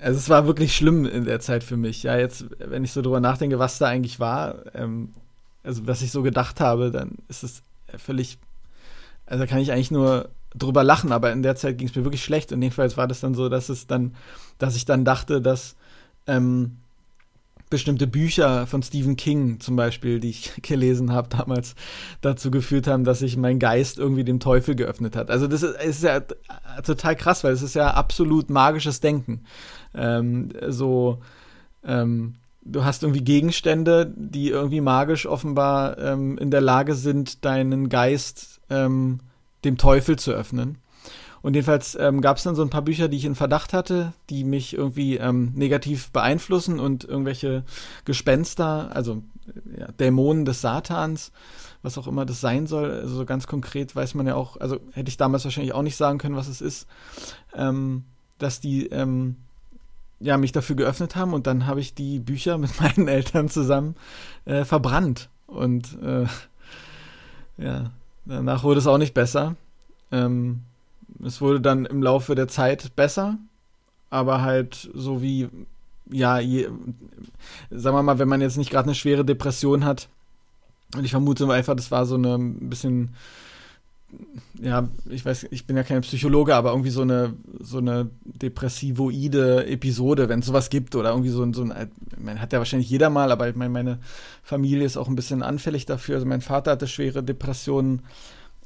also 0.02 0.18
es 0.18 0.30
war 0.30 0.48
wirklich 0.48 0.76
schlimm 0.76 1.06
in 1.06 1.26
der 1.26 1.40
Zeit 1.40 1.64
für 1.64 1.78
mich. 1.78 2.04
Ja, 2.04 2.18
jetzt, 2.18 2.46
wenn 2.60 2.84
ich 2.84 2.94
so 2.94 3.02
drüber 3.02 3.20
nachdenke, 3.20 3.60
was 3.60 3.78
da 3.78 3.88
eigentlich 3.88 4.20
war, 4.20 4.74
ähm, 4.76 5.10
also 5.64 5.86
was 5.88 6.02
ich 6.02 6.12
so 6.12 6.24
gedacht 6.24 6.62
habe, 6.62 6.90
dann 6.90 7.18
ist 7.28 7.44
es 7.44 7.62
völlig, 7.98 8.38
also 9.26 9.46
kann 9.46 9.60
ich 9.60 9.72
eigentlich 9.72 9.92
nur 9.92 10.30
drüber 10.56 10.84
lachen, 10.84 11.12
aber 11.12 11.32
in 11.32 11.44
der 11.44 11.56
Zeit 11.56 11.78
ging 11.78 11.88
es 11.88 11.96
mir 11.96 12.04
wirklich 12.04 12.24
schlecht 12.24 12.52
und 12.52 12.62
jedenfalls 12.62 12.98
war 12.98 13.08
das 13.08 13.20
dann 13.20 13.36
so, 13.36 13.50
dass 13.50 13.70
es 13.70 13.88
dann, 13.88 14.16
dass 14.58 14.76
ich 14.76 14.86
dann 14.86 15.06
dachte, 15.06 15.42
dass 15.42 15.76
ähm, 16.30 16.78
bestimmte 17.70 18.08
Bücher 18.08 18.66
von 18.66 18.82
Stephen 18.82 19.16
King 19.16 19.60
zum 19.60 19.76
Beispiel, 19.76 20.20
die 20.20 20.32
ich 20.32 20.54
gelesen 20.62 21.12
habe 21.12 21.30
damals, 21.30 21.76
dazu 22.22 22.52
geführt 22.52 22.88
haben, 22.88 23.04
dass 23.04 23.20
sich 23.20 23.38
mein 23.38 23.60
Geist 23.60 24.00
irgendwie 24.00 24.24
dem 24.24 24.40
Teufel 24.40 24.76
geöffnet 24.76 25.16
hat. 25.16 25.30
Also 25.30 25.48
das 25.48 25.64
ist, 25.64 25.76
ist 25.82 26.04
ja 26.04 26.22
total 26.84 27.16
krass, 27.16 27.44
weil 27.44 27.54
es 27.54 27.62
ist 27.62 27.76
ja 27.76 27.92
absolut 27.92 28.50
magisches 28.50 29.02
Denken. 29.02 29.44
Ähm, 29.94 30.50
so 30.68 31.20
ähm, 31.84 32.36
du 32.64 32.84
hast 32.84 33.04
irgendwie 33.04 33.24
Gegenstände, 33.24 34.12
die 34.16 34.50
irgendwie 34.50 34.82
magisch 34.82 35.26
offenbar 35.26 35.98
ähm, 35.98 36.38
in 36.38 36.52
der 36.52 36.62
Lage 36.62 36.96
sind, 36.96 37.46
deinen 37.46 37.90
Geist 37.90 38.62
ähm, 38.70 39.20
dem 39.64 39.78
Teufel 39.78 40.18
zu 40.18 40.32
öffnen. 40.32 40.78
Und 41.42 41.56
jedenfalls 41.56 41.96
ähm, 42.00 42.22
gab 42.22 42.38
es 42.38 42.44
dann 42.44 42.56
so 42.56 42.62
ein 42.62 42.70
paar 42.70 42.82
Bücher, 42.82 43.08
die 43.08 43.18
ich 43.18 43.26
in 43.26 43.36
Verdacht 43.36 43.74
hatte, 43.74 44.14
die 44.30 44.44
mich 44.44 44.74
irgendwie 44.74 45.18
ähm, 45.18 45.52
negativ 45.56 46.12
beeinflussen 46.12 46.80
und 46.80 47.06
irgendwelche 47.06 47.64
Gespenster, 48.06 48.90
also 48.94 49.24
ja, 49.78 49.88
Dämonen 49.94 50.46
des 50.46 50.62
Satans, 50.62 51.32
was 51.82 51.98
auch 51.98 52.08
immer 52.08 52.26
das 52.26 52.42
sein 52.42 52.68
soll. 52.68 52.92
Also 52.92 53.26
ganz 53.26 53.48
konkret 53.48 53.96
weiß 53.96 54.16
man 54.16 54.28
ja 54.28 54.36
auch, 54.36 54.58
also 54.58 54.80
hätte 54.92 55.10
ich 55.10 55.18
damals 55.18 55.46
wahrscheinlich 55.46 55.74
auch 55.74 55.82
nicht 55.82 55.96
sagen 55.96 56.18
können, 56.18 56.36
was 56.36 56.48
es 56.48 56.62
ist, 56.62 56.88
ähm, 57.56 58.04
dass 58.38 58.60
die 58.60 58.88
ähm, 58.88 59.38
ja, 60.20 60.38
mich 60.38 60.52
dafür 60.52 60.76
geöffnet 60.76 61.16
haben 61.16 61.34
und 61.34 61.48
dann 61.48 61.66
habe 61.66 61.80
ich 61.80 61.94
die 61.94 62.20
Bücher 62.20 62.58
mit 62.58 62.80
meinen 62.82 63.08
Eltern 63.08 63.50
zusammen 63.50 63.96
äh, 64.46 64.66
verbrannt. 64.66 65.30
Und 65.48 65.98
äh, 66.04 66.26
ja, 67.58 67.92
danach 68.26 68.64
wurde 68.64 68.80
es 68.80 68.88
auch 68.88 68.98
nicht 68.98 69.14
besser. 69.14 69.56
Ähm, 70.12 70.62
es 71.24 71.42
wurde 71.42 71.62
dann 71.62 71.86
im 71.86 72.02
Laufe 72.02 72.36
der 72.36 72.48
Zeit 72.48 72.96
besser, 72.96 73.38
aber 74.10 74.42
halt 74.42 74.90
so 74.94 75.22
wie, 75.22 75.50
ja, 76.10 76.40
je, 76.40 76.70
sagen 77.70 77.96
wir 77.96 78.04
mal, 78.04 78.20
wenn 78.20 78.28
man 78.28 78.42
jetzt 78.42 78.58
nicht 78.58 78.72
gerade 78.72 78.86
eine 78.86 78.96
schwere 78.96 79.26
Depression 79.26 79.86
hat, 79.86 80.10
und 80.96 81.06
ich 81.06 81.12
vermute 81.12 81.48
einfach, 81.52 81.76
das 81.76 81.92
war 81.92 82.06
so 82.06 82.16
eine 82.16 82.36
ein 82.36 82.70
bisschen 82.70 83.12
ja, 84.62 84.90
ich 85.10 85.24
weiß, 85.24 85.48
ich 85.52 85.66
bin 85.66 85.78
ja 85.78 85.84
kein 85.84 86.02
Psychologe, 86.02 86.56
aber 86.56 86.72
irgendwie 86.72 86.90
so 86.90 87.02
eine, 87.02 87.34
so 87.60 87.78
eine 87.78 88.10
depressivoide 88.26 89.68
Episode, 89.68 90.28
wenn 90.28 90.40
es 90.40 90.48
sowas 90.48 90.70
gibt 90.70 90.96
oder 90.96 91.12
irgendwie 91.12 91.30
so, 91.30 91.44
ein, 91.44 91.54
so 91.54 91.64
ein, 91.64 91.92
man 92.18 92.42
hat 92.42 92.52
ja 92.52 92.60
wahrscheinlich 92.60 92.90
jeder 92.90 93.10
mal, 93.10 93.32
aber 93.32 93.48
ich 93.48 93.56
meine, 93.56 93.70
meine 93.70 94.00
Familie 94.44 94.86
ist 94.86 94.98
auch 94.98 95.08
ein 95.08 95.16
bisschen 95.16 95.44
anfällig 95.44 95.86
dafür. 95.86 96.16
Also 96.16 96.28
mein 96.28 96.42
Vater 96.42 96.72
hatte 96.72 96.88
schwere 96.88 97.24
Depressionen, 97.24 98.02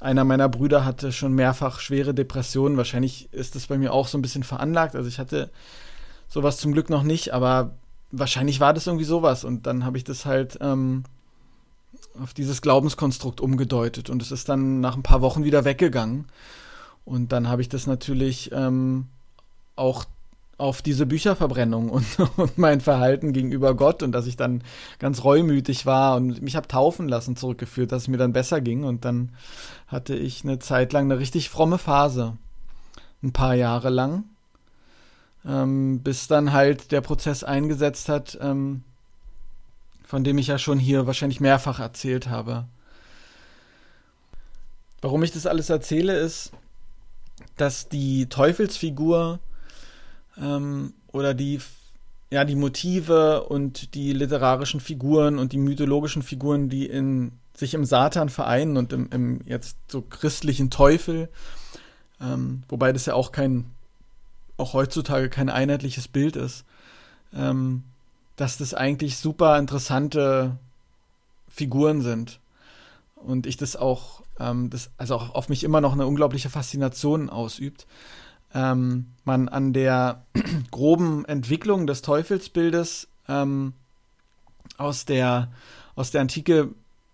einer 0.04 0.24
meiner 0.24 0.48
Brüder 0.48 0.84
hatte 0.84 1.12
schon 1.12 1.32
mehrfach 1.32 1.80
schwere 1.80 2.14
Depressionen. 2.14 2.76
Wahrscheinlich 2.76 3.32
ist 3.32 3.54
das 3.54 3.66
bei 3.66 3.78
mir 3.78 3.92
auch 3.92 4.06
so 4.06 4.18
ein 4.18 4.22
bisschen 4.22 4.44
veranlagt. 4.44 4.94
Also 4.94 5.08
ich 5.08 5.18
hatte 5.18 5.50
sowas 6.28 6.58
zum 6.58 6.72
Glück 6.72 6.90
noch 6.90 7.02
nicht, 7.02 7.32
aber 7.32 7.74
wahrscheinlich 8.12 8.60
war 8.60 8.74
das 8.74 8.86
irgendwie 8.86 9.04
sowas 9.04 9.44
und 9.44 9.66
dann 9.66 9.84
habe 9.84 9.96
ich 9.96 10.04
das 10.04 10.26
halt, 10.26 10.58
ähm, 10.60 11.04
auf 12.20 12.34
dieses 12.34 12.62
Glaubenskonstrukt 12.62 13.40
umgedeutet 13.40 14.10
und 14.10 14.22
es 14.22 14.30
ist 14.30 14.48
dann 14.48 14.80
nach 14.80 14.94
ein 14.94 15.02
paar 15.02 15.20
Wochen 15.20 15.44
wieder 15.44 15.64
weggegangen. 15.64 16.26
Und 17.04 17.32
dann 17.32 17.48
habe 17.48 17.62
ich 17.62 17.68
das 17.68 17.86
natürlich 17.86 18.50
ähm, 18.52 19.08
auch 19.76 20.04
auf 20.56 20.82
diese 20.82 21.06
Bücherverbrennung 21.06 21.90
und, 21.90 22.06
und, 22.36 22.58
mein 22.58 22.80
Verhalten 22.80 23.32
gegenüber 23.32 23.74
Gott 23.74 24.02
und 24.02 24.12
dass 24.12 24.26
ich 24.26 24.36
dann 24.36 24.62
ganz 24.98 25.24
reumütig 25.24 25.86
war 25.86 26.16
und 26.16 26.42
mich 26.42 26.56
habe 26.56 26.68
taufen 26.68 27.08
lassen 27.08 27.36
zurückgeführt, 27.36 27.92
dass 27.92 28.02
es 28.02 28.08
mir 28.08 28.18
dann 28.18 28.32
besser 28.32 28.60
ging. 28.60 28.84
Und 28.84 29.04
dann 29.04 29.32
hatte 29.88 30.14
ich 30.14 30.44
eine 30.44 30.58
Zeit 30.58 30.92
lang 30.92 31.04
eine 31.04 31.18
richtig 31.18 31.50
fromme 31.50 31.78
Phase, 31.78 32.36
ein 33.22 33.32
paar 33.32 33.54
Jahre 33.54 33.90
lang, 33.90 34.24
ähm, 35.44 36.00
bis 36.00 36.28
dann 36.28 36.52
halt 36.52 36.92
der 36.92 37.00
Prozess 37.00 37.42
eingesetzt 37.42 38.08
hat, 38.08 38.38
ähm, 38.40 38.82
von 40.04 40.22
dem 40.22 40.38
ich 40.38 40.46
ja 40.46 40.58
schon 40.58 40.78
hier 40.78 41.06
wahrscheinlich 41.06 41.40
mehrfach 41.40 41.80
erzählt 41.80 42.28
habe. 42.28 42.66
Warum 45.00 45.22
ich 45.22 45.32
das 45.32 45.46
alles 45.46 45.68
erzähle, 45.68 46.16
ist, 46.16 46.52
dass 47.56 47.88
die 47.88 48.26
Teufelsfigur 48.26 49.40
ähm, 50.40 50.94
oder 51.12 51.34
die, 51.34 51.60
ja, 52.30 52.44
die 52.44 52.56
Motive 52.56 53.44
und 53.44 53.94
die 53.94 54.12
literarischen 54.12 54.80
Figuren 54.80 55.38
und 55.38 55.52
die 55.52 55.58
mythologischen 55.58 56.22
Figuren, 56.22 56.68
die 56.68 56.86
in, 56.86 57.32
sich 57.54 57.74
im 57.74 57.84
Satan 57.84 58.28
vereinen 58.28 58.76
und 58.76 58.92
im, 58.92 59.08
im 59.10 59.40
jetzt 59.46 59.76
so 59.88 60.02
christlichen 60.02 60.70
Teufel, 60.70 61.28
ähm, 62.20 62.62
wobei 62.68 62.92
das 62.92 63.06
ja 63.06 63.14
auch 63.14 63.32
kein, 63.32 63.70
auch 64.56 64.72
heutzutage 64.72 65.28
kein 65.28 65.48
einheitliches 65.48 66.08
Bild 66.08 66.36
ist, 66.36 66.64
ähm, 67.34 67.84
dass 68.36 68.56
das 68.56 68.74
eigentlich 68.74 69.16
super 69.16 69.58
interessante 69.58 70.58
Figuren 71.48 72.02
sind. 72.02 72.40
Und 73.14 73.46
ich 73.46 73.56
das 73.56 73.76
auch, 73.76 74.22
ähm, 74.38 74.70
das, 74.70 74.90
also 74.98 75.14
auch 75.14 75.34
auf 75.34 75.48
mich 75.48 75.64
immer 75.64 75.80
noch 75.80 75.92
eine 75.92 76.06
unglaubliche 76.06 76.50
Faszination 76.50 77.30
ausübt. 77.30 77.86
Ähm, 78.54 79.06
man 79.24 79.48
an 79.48 79.72
der 79.72 80.24
groben 80.70 81.24
Entwicklung 81.24 81.86
des 81.86 82.02
Teufelsbildes 82.02 83.08
ähm, 83.28 83.72
aus 84.76 85.04
der, 85.04 85.48
aus 85.96 86.10
der 86.10 86.20
Antike 86.20 86.70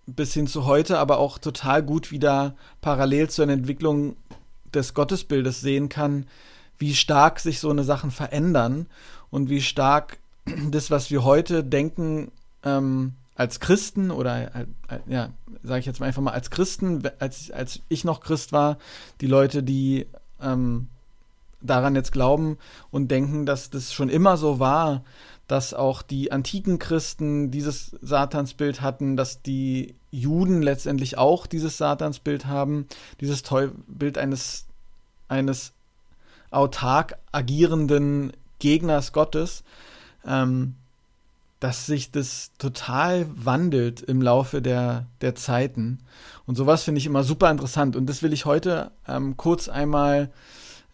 bis 0.06 0.34
hin 0.34 0.46
zu 0.46 0.66
heute, 0.66 0.98
aber 0.98 1.18
auch 1.18 1.38
total 1.38 1.82
gut 1.82 2.10
wieder 2.10 2.54
parallel 2.80 3.30
zu 3.30 3.42
einer 3.42 3.52
Entwicklung 3.52 4.16
des 4.74 4.94
Gottesbildes 4.94 5.60
sehen 5.60 5.88
kann, 5.88 6.26
wie 6.78 6.94
stark 6.94 7.40
sich 7.40 7.60
so 7.60 7.70
eine 7.70 7.84
Sachen 7.84 8.10
verändern 8.10 8.86
und 9.30 9.48
wie 9.48 9.62
stark 9.62 10.18
das, 10.70 10.90
was 10.90 11.10
wir 11.10 11.24
heute 11.24 11.64
denken, 11.64 12.32
ähm, 12.64 13.14
als 13.34 13.58
Christen 13.58 14.10
oder 14.10 14.54
äh, 14.54 14.66
äh, 14.88 14.98
ja, 15.06 15.30
sage 15.62 15.80
ich 15.80 15.86
jetzt 15.86 16.00
mal 16.00 16.06
einfach 16.06 16.22
mal 16.22 16.32
als 16.32 16.50
Christen, 16.50 17.02
als, 17.18 17.50
als 17.50 17.80
ich 17.88 18.04
noch 18.04 18.20
Christ 18.20 18.52
war, 18.52 18.78
die 19.22 19.26
Leute, 19.26 19.62
die 19.62 20.06
ähm, 20.42 20.88
daran 21.60 21.94
jetzt 21.94 22.12
glauben 22.12 22.58
und 22.90 23.10
denken, 23.10 23.46
dass 23.46 23.70
das 23.70 23.92
schon 23.92 24.08
immer 24.08 24.36
so 24.36 24.58
war, 24.58 25.04
dass 25.46 25.74
auch 25.74 26.02
die 26.02 26.30
antiken 26.32 26.78
Christen 26.78 27.50
dieses 27.50 27.96
Satansbild 28.00 28.80
hatten, 28.82 29.16
dass 29.16 29.42
die 29.42 29.94
Juden 30.10 30.62
letztendlich 30.62 31.18
auch 31.18 31.46
dieses 31.46 31.76
Satansbild 31.76 32.46
haben, 32.46 32.86
dieses 33.20 33.42
Bild 33.88 34.16
eines, 34.16 34.66
eines 35.28 35.72
autark 36.50 37.18
agierenden 37.32 38.32
Gegners 38.58 39.12
Gottes. 39.12 39.64
Ähm, 40.26 40.74
dass 41.60 41.84
sich 41.84 42.10
das 42.10 42.52
total 42.58 43.26
wandelt 43.34 44.00
im 44.00 44.22
Laufe 44.22 44.62
der, 44.62 45.06
der 45.20 45.34
Zeiten. 45.34 45.98
Und 46.46 46.56
sowas 46.56 46.82
finde 46.82 46.98
ich 46.98 47.06
immer 47.06 47.22
super 47.22 47.50
interessant. 47.50 47.96
Und 47.96 48.06
das 48.06 48.22
will 48.22 48.32
ich 48.32 48.46
heute 48.46 48.90
ähm, 49.06 49.36
kurz 49.36 49.68
einmal, 49.68 50.30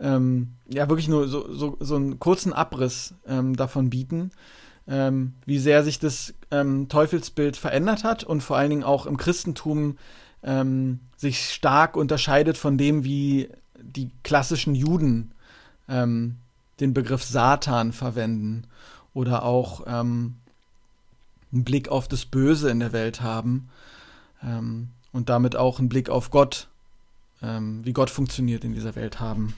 ähm, 0.01 0.53
ja, 0.69 0.89
wirklich 0.89 1.09
nur 1.09 1.29
so, 1.29 1.53
so, 1.53 1.77
so 1.81 1.97
einen 1.97 2.19
kurzen 2.19 2.53
Abriss 2.53 3.15
ähm, 3.27 3.57
davon 3.57 3.91
bieten, 3.91 4.31
ähm, 4.87 5.35
wie 5.45 5.59
sehr 5.59 5.83
sich 5.83 5.99
das 5.99 6.35
ähm, 6.51 6.89
Teufelsbild 6.89 7.57
verändert 7.57 8.05
hat 8.05 8.25
und 8.25 8.43
vor 8.43 8.57
allen 8.57 8.71
Dingen 8.71 8.85
auch 8.85 9.07
im 9.07 9.17
Christentum 9.17 9.97
ähm, 10.43 11.01
sich 11.17 11.51
stark 11.51 11.97
unterscheidet 11.97 12.59
von 12.59 12.79
dem, 12.79 13.05
wie 13.05 13.49
die 13.81 14.11
klassischen 14.23 14.75
Juden 14.75 15.33
den 15.89 16.95
Begriff 16.95 17.23
Satan 17.23 17.93
verwenden 17.93 18.67
oder 19.15 19.45
auch 19.45 19.83
ähm, 19.87 20.35
einen 21.53 21.65
Blick 21.65 21.89
auf 21.89 22.09
das 22.09 22.27
Böse 22.27 22.71
in 22.71 22.81
der 22.81 22.93
Welt 22.93 23.23
haben 23.23 23.69
ähm, 24.43 24.91
und 25.13 25.29
damit 25.29 25.57
auch 25.57 25.79
einen 25.79 25.89
Blick 25.89 26.11
auf 26.11 26.31
Gott, 26.31 26.69
ähm, 27.43 27.85
wie 27.85 27.93
Gott 27.93 28.11
funktioniert 28.11 28.65
in 28.65 28.75
dieser 28.75 28.95
Welt 28.95 29.21
haben. 29.21 29.55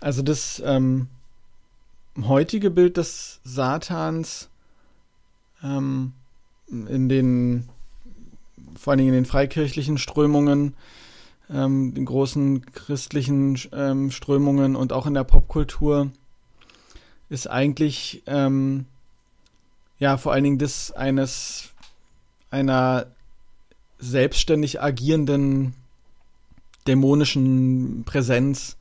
Also 0.00 0.22
das 0.22 0.62
ähm, 0.64 1.08
heutige 2.20 2.70
Bild 2.70 2.96
des 2.96 3.40
Satans 3.44 4.48
ähm, 5.62 6.12
in 6.68 7.08
den 7.08 7.68
vor 8.78 8.92
allen 8.92 8.98
Dingen 8.98 9.10
in 9.10 9.22
den 9.22 9.26
freikirchlichen 9.26 9.98
Strömungen, 9.98 10.74
ähm, 11.50 11.94
den 11.94 12.04
großen 12.04 12.64
christlichen 12.72 13.58
ähm, 13.72 14.10
Strömungen 14.10 14.76
und 14.76 14.92
auch 14.92 15.06
in 15.06 15.14
der 15.14 15.24
Popkultur 15.24 16.12
ist 17.28 17.48
eigentlich 17.48 18.22
ähm, 18.26 18.86
ja 19.98 20.16
vor 20.16 20.32
allen 20.32 20.44
Dingen 20.44 20.58
das 20.58 20.92
eines 20.92 21.70
einer 22.50 23.06
selbstständig 23.98 24.80
agierenden 24.80 25.74
dämonischen 26.86 28.04
Präsenz, 28.04 28.77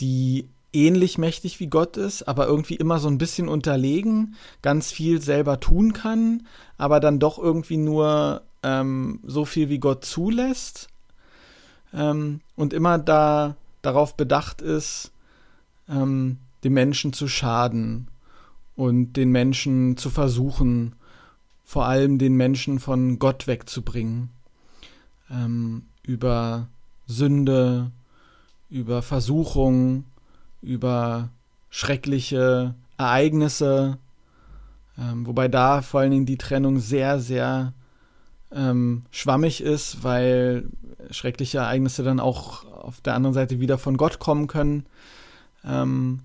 die 0.00 0.48
ähnlich 0.72 1.18
mächtig 1.18 1.60
wie 1.60 1.66
Gott 1.66 1.96
ist, 1.96 2.22
aber 2.22 2.46
irgendwie 2.46 2.76
immer 2.76 2.98
so 2.98 3.08
ein 3.08 3.18
bisschen 3.18 3.48
unterlegen, 3.48 4.36
ganz 4.62 4.92
viel 4.92 5.20
selber 5.20 5.60
tun 5.60 5.92
kann, 5.92 6.46
aber 6.78 7.00
dann 7.00 7.18
doch 7.18 7.38
irgendwie 7.38 7.76
nur 7.76 8.42
ähm, 8.62 9.20
so 9.24 9.44
viel 9.44 9.68
wie 9.68 9.78
Gott 9.78 10.04
zulässt 10.04 10.88
ähm, 11.92 12.40
und 12.56 12.72
immer 12.72 12.98
da 12.98 13.56
darauf 13.82 14.16
bedacht 14.16 14.62
ist, 14.62 15.10
ähm, 15.88 16.38
dem 16.62 16.74
Menschen 16.74 17.12
zu 17.12 17.26
schaden 17.26 18.08
und 18.76 19.14
den 19.14 19.30
Menschen 19.30 19.96
zu 19.96 20.10
versuchen, 20.10 20.94
vor 21.64 21.86
allem 21.86 22.18
den 22.18 22.34
Menschen 22.34 22.78
von 22.78 23.18
Gott 23.18 23.46
wegzubringen. 23.46 24.30
Ähm, 25.30 25.84
über 26.02 26.68
Sünde, 27.06 27.90
über 28.70 29.02
Versuchung, 29.02 30.04
über 30.62 31.30
schreckliche 31.70 32.74
Ereignisse, 32.96 33.98
ähm, 34.98 35.26
wobei 35.26 35.48
da 35.48 35.82
vor 35.82 36.00
allen 36.00 36.10
Dingen 36.10 36.26
die 36.26 36.38
Trennung 36.38 36.78
sehr, 36.78 37.20
sehr 37.20 37.72
ähm, 38.52 39.04
schwammig 39.10 39.62
ist, 39.62 40.02
weil 40.02 40.68
schreckliche 41.10 41.58
Ereignisse 41.58 42.02
dann 42.02 42.20
auch 42.20 42.64
auf 42.64 43.00
der 43.00 43.14
anderen 43.14 43.34
Seite 43.34 43.60
wieder 43.60 43.78
von 43.78 43.96
Gott 43.96 44.18
kommen 44.18 44.46
können. 44.46 44.86
Ähm, 45.64 46.20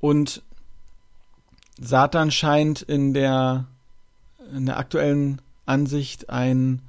und 0.00 0.42
Satan 1.80 2.30
scheint 2.30 2.82
in 2.82 3.14
der, 3.14 3.66
in 4.54 4.66
der 4.66 4.78
aktuellen 4.78 5.40
Ansicht 5.66 6.30
ein 6.30 6.82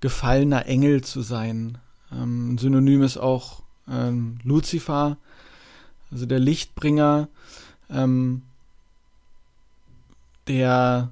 gefallener 0.00 0.66
Engel 0.66 1.02
zu 1.02 1.22
sein. 1.22 1.78
Ähm, 2.12 2.54
ein 2.54 2.58
Synonym 2.58 3.02
ist 3.02 3.16
auch 3.16 3.62
ähm, 3.88 4.38
Luzifer, 4.42 5.16
also 6.10 6.26
der 6.26 6.38
Lichtbringer, 6.38 7.28
ähm, 7.90 8.42
der 10.46 11.10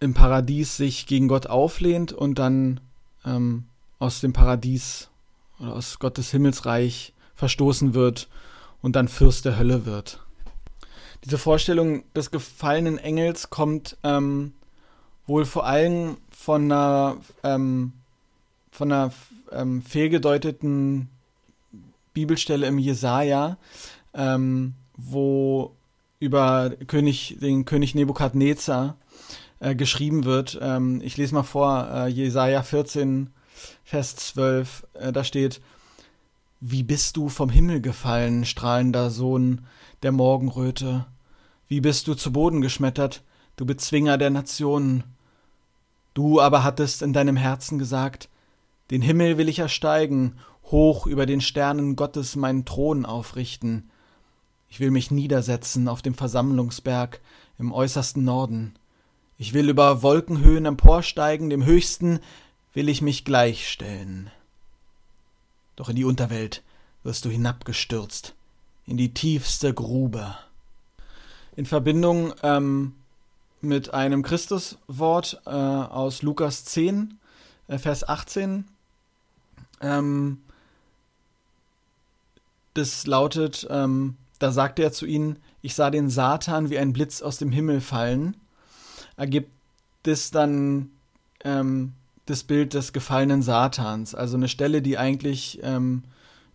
im 0.00 0.14
Paradies 0.14 0.76
sich 0.76 1.06
gegen 1.06 1.28
Gott 1.28 1.46
auflehnt 1.46 2.12
und 2.12 2.38
dann 2.38 2.80
ähm, 3.24 3.64
aus 3.98 4.20
dem 4.20 4.32
Paradies 4.32 5.08
oder 5.58 5.74
aus 5.74 5.98
Gottes 5.98 6.30
Himmelsreich 6.30 7.14
verstoßen 7.34 7.94
wird 7.94 8.28
und 8.82 8.96
dann 8.96 9.08
Fürst 9.08 9.44
der 9.44 9.58
Hölle 9.58 9.86
wird. 9.86 10.20
Diese 11.24 11.38
Vorstellung 11.38 12.04
des 12.12 12.30
gefallenen 12.30 12.98
Engels 12.98 13.48
kommt 13.48 13.96
ähm, 14.02 14.52
wohl 15.26 15.46
vor 15.46 15.64
allem 15.64 16.18
von 16.30 16.64
einer, 16.70 17.16
ähm, 17.42 17.94
von 18.74 18.90
einer 18.90 19.12
ähm, 19.52 19.82
fehlgedeuteten 19.82 21.08
Bibelstelle 22.12 22.66
im 22.66 22.78
Jesaja, 22.78 23.56
ähm, 24.14 24.74
wo 24.96 25.76
über 26.18 26.70
König, 26.88 27.36
den 27.40 27.66
König 27.66 27.94
Nebukadnezar 27.94 28.96
äh, 29.60 29.76
geschrieben 29.76 30.24
wird. 30.24 30.58
Ähm, 30.60 31.00
ich 31.04 31.16
lese 31.16 31.34
mal 31.34 31.44
vor, 31.44 31.88
äh, 31.88 32.08
Jesaja 32.08 32.64
14, 32.64 33.30
Vers 33.84 34.16
12, 34.16 34.84
äh, 34.94 35.12
da 35.12 35.22
steht, 35.22 35.60
Wie 36.58 36.82
bist 36.82 37.16
du 37.16 37.28
vom 37.28 37.50
Himmel 37.50 37.80
gefallen, 37.80 38.44
strahlender 38.44 39.10
Sohn 39.10 39.66
der 40.02 40.10
Morgenröte? 40.10 41.06
Wie 41.68 41.80
bist 41.80 42.08
du 42.08 42.14
zu 42.14 42.32
Boden 42.32 42.60
geschmettert, 42.60 43.22
du 43.54 43.66
Bezwinger 43.66 44.18
der 44.18 44.30
Nationen? 44.30 45.04
Du 46.12 46.40
aber 46.40 46.64
hattest 46.64 47.02
in 47.02 47.12
deinem 47.12 47.36
Herzen 47.36 47.78
gesagt, 47.78 48.28
den 48.90 49.02
Himmel 49.02 49.38
will 49.38 49.48
ich 49.48 49.58
ersteigen, 49.58 50.38
hoch 50.64 51.06
über 51.06 51.26
den 51.26 51.40
Sternen 51.40 51.96
Gottes 51.96 52.36
meinen 52.36 52.64
Thron 52.64 53.06
aufrichten. 53.06 53.90
Ich 54.68 54.80
will 54.80 54.90
mich 54.90 55.10
niedersetzen 55.10 55.88
auf 55.88 56.02
dem 56.02 56.14
Versammlungsberg 56.14 57.20
im 57.58 57.72
äußersten 57.72 58.24
Norden. 58.24 58.74
Ich 59.36 59.52
will 59.52 59.68
über 59.68 60.02
Wolkenhöhen 60.02 60.66
emporsteigen, 60.66 61.50
dem 61.50 61.64
Höchsten 61.64 62.20
will 62.72 62.88
ich 62.88 63.02
mich 63.02 63.24
gleichstellen. 63.24 64.30
Doch 65.76 65.88
in 65.88 65.96
die 65.96 66.04
Unterwelt 66.04 66.62
wirst 67.02 67.24
du 67.24 67.30
hinabgestürzt, 67.30 68.34
in 68.86 68.96
die 68.96 69.12
tiefste 69.12 69.74
Grube 69.74 70.34
in 71.56 71.66
Verbindung 71.66 72.32
ähm, 72.42 72.94
mit 73.60 73.94
einem 73.94 74.22
Christuswort 74.22 75.40
äh, 75.46 75.50
aus 75.50 76.22
Lukas 76.22 76.64
10, 76.64 77.18
äh, 77.68 77.78
Vers 77.78 78.06
18. 78.08 78.66
Ähm, 79.84 80.38
das 82.72 83.06
lautet, 83.06 83.66
ähm, 83.70 84.16
da 84.38 84.50
sagte 84.50 84.82
er 84.82 84.92
zu 84.92 85.06
ihnen, 85.06 85.38
ich 85.62 85.74
sah 85.74 85.90
den 85.90 86.10
Satan 86.10 86.70
wie 86.70 86.78
ein 86.78 86.92
Blitz 86.92 87.22
aus 87.22 87.38
dem 87.38 87.52
Himmel 87.52 87.80
fallen. 87.80 88.36
Ergibt 89.16 89.52
das 90.02 90.30
dann 90.30 90.90
ähm, 91.44 91.92
das 92.26 92.42
Bild 92.42 92.74
des 92.74 92.92
gefallenen 92.92 93.42
Satans, 93.42 94.14
also 94.14 94.36
eine 94.36 94.48
Stelle, 94.48 94.82
die 94.82 94.98
eigentlich 94.98 95.60
ähm, 95.62 96.02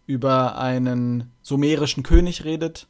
über 0.08 0.58
einen 0.58 1.32
sumerischen 1.42 2.04
König 2.04 2.44
redet, 2.44 2.88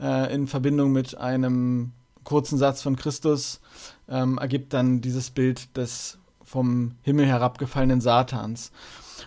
äh, 0.00 0.34
in 0.34 0.48
Verbindung 0.48 0.92
mit 0.92 1.16
einem 1.16 1.92
kurzen 2.24 2.58
Satz 2.58 2.82
von 2.82 2.96
Christus 2.96 3.60
ähm, 4.08 4.38
ergibt 4.38 4.74
dann 4.74 5.00
dieses 5.00 5.30
Bild 5.30 5.76
des 5.76 6.18
vom 6.42 6.92
Himmel 7.02 7.26
herabgefallenen 7.26 8.00
Satans. 8.00 8.72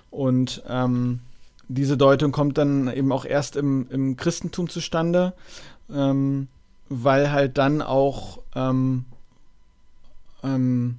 Und 0.10 0.64
ähm, 0.68 1.20
diese 1.68 1.98
Deutung 1.98 2.32
kommt 2.32 2.58
dann 2.58 2.92
eben 2.92 3.12
auch 3.12 3.26
erst 3.26 3.56
im, 3.56 3.88
im 3.90 4.18
Christentum 4.18 4.70
zustande, 4.70 5.34
ähm, 5.94 6.48
weil 6.90 7.32
halt 7.32 7.58
dann 7.58 7.82
auch 7.82 8.40
ähm, 8.56 9.06
ähm, 10.44 10.98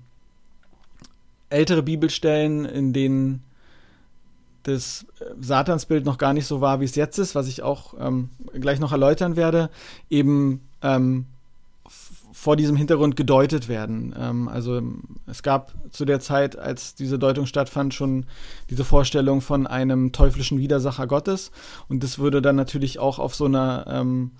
ältere 1.51 1.83
Bibelstellen, 1.83 2.65
in 2.65 2.93
denen 2.93 3.43
das 4.63 5.07
äh, 5.21 5.25
Satansbild 5.41 6.05
noch 6.05 6.19
gar 6.19 6.33
nicht 6.33 6.47
so 6.47 6.61
war, 6.61 6.81
wie 6.81 6.85
es 6.85 6.95
jetzt 6.95 7.19
ist, 7.19 7.35
was 7.35 7.49
ich 7.49 7.63
auch 7.63 7.95
ähm, 7.99 8.31
gleich 8.55 8.81
noch 8.81 8.93
erläutern 8.93 9.37
werde, 9.37 9.71
eben 10.09 10.63
ähm, 10.83 11.27
vor 12.43 12.57
diesem 12.57 12.75
Hintergrund 12.75 13.15
gedeutet 13.15 13.69
werden. 13.69 14.13
Ähm, 14.19 14.49
also 14.49 14.83
es 15.29 15.45
gab 15.45 15.75
zu 15.93 16.05
der 16.05 16.19
Zeit, 16.19 16.59
als 16.59 16.97
diese 16.97 17.17
Deutung 17.17 17.47
stattfand, 17.47 17.95
schon 17.95 18.27
diese 18.69 18.85
Vorstellung 18.85 19.41
von 19.41 19.69
einem 19.69 20.11
teuflischen 20.11 20.59
Widersacher 20.59 21.07
Gottes 21.07 21.53
und 21.89 22.03
das 22.03 22.19
würde 22.19 22.43
dann 22.43 22.57
natürlich 22.57 22.99
auch 22.99 23.21
auf 23.21 23.37
so 23.37 23.45
einer 23.45 23.85
ähm, 23.87 24.33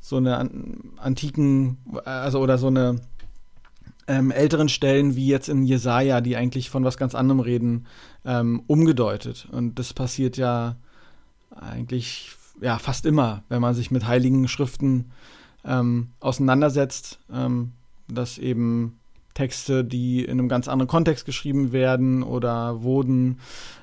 so 0.00 0.16
eine 0.16 0.50
antiken, 0.96 1.76
also 2.06 2.40
oder 2.40 2.56
so 2.56 2.68
eine 2.68 3.02
ähm, 4.06 4.30
älteren 4.30 4.70
Stellen 4.70 5.14
wie 5.14 5.26
jetzt 5.26 5.50
in 5.50 5.62
Jesaja, 5.62 6.22
die 6.22 6.36
eigentlich 6.36 6.70
von 6.70 6.82
was 6.84 6.96
ganz 6.96 7.14
anderem 7.14 7.40
reden, 7.40 7.86
ähm, 8.24 8.62
umgedeutet. 8.68 9.48
Und 9.52 9.78
das 9.78 9.92
passiert 9.92 10.38
ja 10.38 10.76
eigentlich 11.54 12.30
ja 12.62 12.78
fast 12.78 13.04
immer, 13.04 13.42
wenn 13.50 13.60
man 13.60 13.74
sich 13.74 13.90
mit 13.90 14.06
heiligen 14.06 14.48
Schriften 14.48 15.10
ähm, 15.64 16.10
auseinandersetzt, 16.20 17.18
ähm, 17.32 17.72
dass 18.08 18.38
eben 18.38 18.98
Texte, 19.34 19.84
die 19.84 20.24
in 20.24 20.32
einem 20.32 20.48
ganz 20.48 20.68
anderen 20.68 20.88
Kontext 20.88 21.24
geschrieben 21.24 21.72
werden 21.72 22.22
oder 22.22 22.82
wurden, 22.82 23.38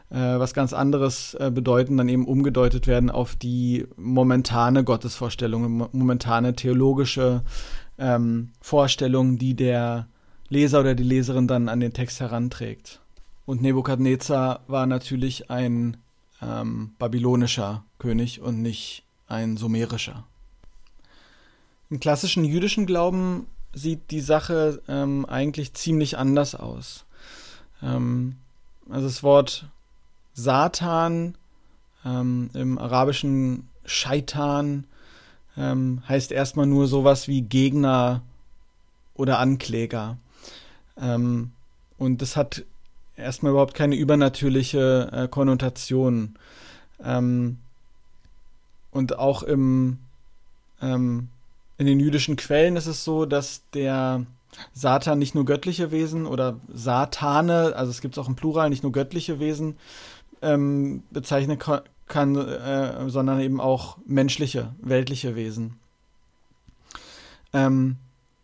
äh, 0.09 0.15
was 0.15 0.53
ganz 0.53 0.73
anderes 0.73 1.33
äh, 1.35 1.51
bedeuten, 1.53 1.97
dann 1.97 2.09
eben 2.09 2.25
umgedeutet 2.25 2.87
werden 2.87 3.09
auf 3.09 3.35
die 3.35 3.85
momentane 3.95 4.83
Gottesvorstellung, 4.83 5.89
momentane 5.91 6.55
theologische 6.55 7.41
ähm, 7.97 8.51
Vorstellung, 8.61 9.37
die 9.37 9.53
der 9.53 10.07
Leser 10.49 10.81
oder 10.81 10.95
die 10.95 11.03
Leserin 11.03 11.47
dann 11.47 11.69
an 11.69 11.79
den 11.79 11.93
Text 11.93 12.19
heranträgt. 12.19 13.01
Und 13.45 13.61
Nebukadnezar 13.61 14.61
war 14.67 14.85
natürlich 14.85 15.49
ein 15.49 15.97
ähm, 16.41 16.91
babylonischer 16.99 17.83
König 17.97 18.41
und 18.41 18.61
nicht 18.61 19.03
ein 19.27 19.57
sumerischer. 19.57 20.25
Im 21.89 21.99
klassischen 21.99 22.43
jüdischen 22.43 22.85
Glauben 22.85 23.47
sieht 23.73 24.11
die 24.11 24.21
Sache 24.21 24.81
ähm, 24.87 25.25
eigentlich 25.25 25.73
ziemlich 25.73 26.17
anders 26.17 26.55
aus. 26.55 27.05
Ähm, 27.81 28.35
also 28.89 29.07
das 29.07 29.23
Wort 29.23 29.67
Satan 30.33 31.35
ähm, 32.05 32.49
im 32.53 32.77
arabischen 32.77 33.67
Scheitan 33.85 34.85
ähm, 35.55 36.03
heißt 36.07 36.31
erstmal 36.31 36.67
nur 36.67 36.87
sowas 36.87 37.27
wie 37.27 37.41
Gegner 37.41 38.21
oder 39.15 39.39
Ankläger. 39.39 40.17
Ähm, 40.99 41.51
und 41.97 42.21
das 42.21 42.35
hat 42.35 42.63
erstmal 43.15 43.51
überhaupt 43.51 43.73
keine 43.73 43.95
übernatürliche 43.95 45.09
äh, 45.11 45.27
Konnotation. 45.27 46.35
Ähm, 47.03 47.57
und 48.91 49.17
auch 49.17 49.43
im, 49.43 49.99
ähm, 50.81 51.29
in 51.77 51.85
den 51.85 51.99
jüdischen 51.99 52.35
Quellen 52.35 52.75
ist 52.75 52.87
es 52.87 53.03
so, 53.03 53.25
dass 53.25 53.61
der 53.73 54.25
Satan 54.73 55.19
nicht 55.19 55.35
nur 55.35 55.45
göttliche 55.45 55.91
Wesen 55.91 56.25
oder 56.25 56.59
Satane, 56.73 57.73
also 57.75 57.91
es 57.91 58.01
gibt 58.01 58.15
es 58.15 58.23
auch 58.23 58.27
im 58.27 58.35
Plural, 58.35 58.69
nicht 58.69 58.83
nur 58.83 58.91
göttliche 58.91 59.39
Wesen 59.39 59.77
ähm, 60.41 61.03
bezeichnen 61.11 61.59
kann, 62.07 62.35
äh, 62.35 63.09
sondern 63.09 63.39
eben 63.39 63.61
auch 63.61 63.97
menschliche, 64.05 64.73
weltliche 64.81 65.35
Wesen. 65.35 65.79
Ähm, 67.53 67.97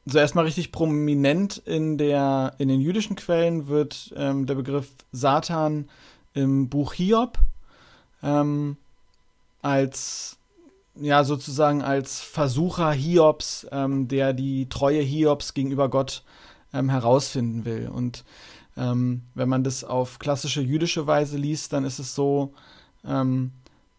so 0.06 0.19
erstmal 0.19 0.46
richtig 0.46 0.72
prominent 0.72 1.58
in, 1.65 1.98
der, 1.98 2.56
in 2.58 2.67
den 2.67 2.82
jüdischen 2.82 3.15
Quellen 3.15 3.67
wird 3.67 4.13
ähm, 4.17 4.46
der 4.46 4.56
Begriff 4.56 4.91
Satan 5.12 5.89
im 6.34 6.67
Buch 6.67 6.93
Hiob 6.93 7.39
ähm, 8.22 8.78
als 9.62 10.38
ja 10.95 11.23
sozusagen 11.23 11.82
als 11.82 12.21
Versucher 12.21 12.91
Hiobs, 12.91 13.67
ähm, 13.71 14.08
der 14.08 14.34
die 14.34 14.69
Treue 14.69 15.01
Hiobs 15.01 15.53
gegenüber 15.53 15.89
Gott 15.89 16.23
ähm, 16.73 16.89
herausfinden 16.89 17.65
will. 17.65 17.89
Und 17.89 18.23
ähm, 18.77 19.23
wenn 19.34 19.49
man 19.49 19.63
das 19.63 19.84
auf 19.84 20.19
klassische 20.19 20.62
jüdische 20.62 21.08
Weise 21.08 21.38
liest, 21.38 21.73
dann 21.73 21.86
ist 21.86 21.99
es 21.99 22.15
so, 22.15 22.53
ähm, 23.06 23.51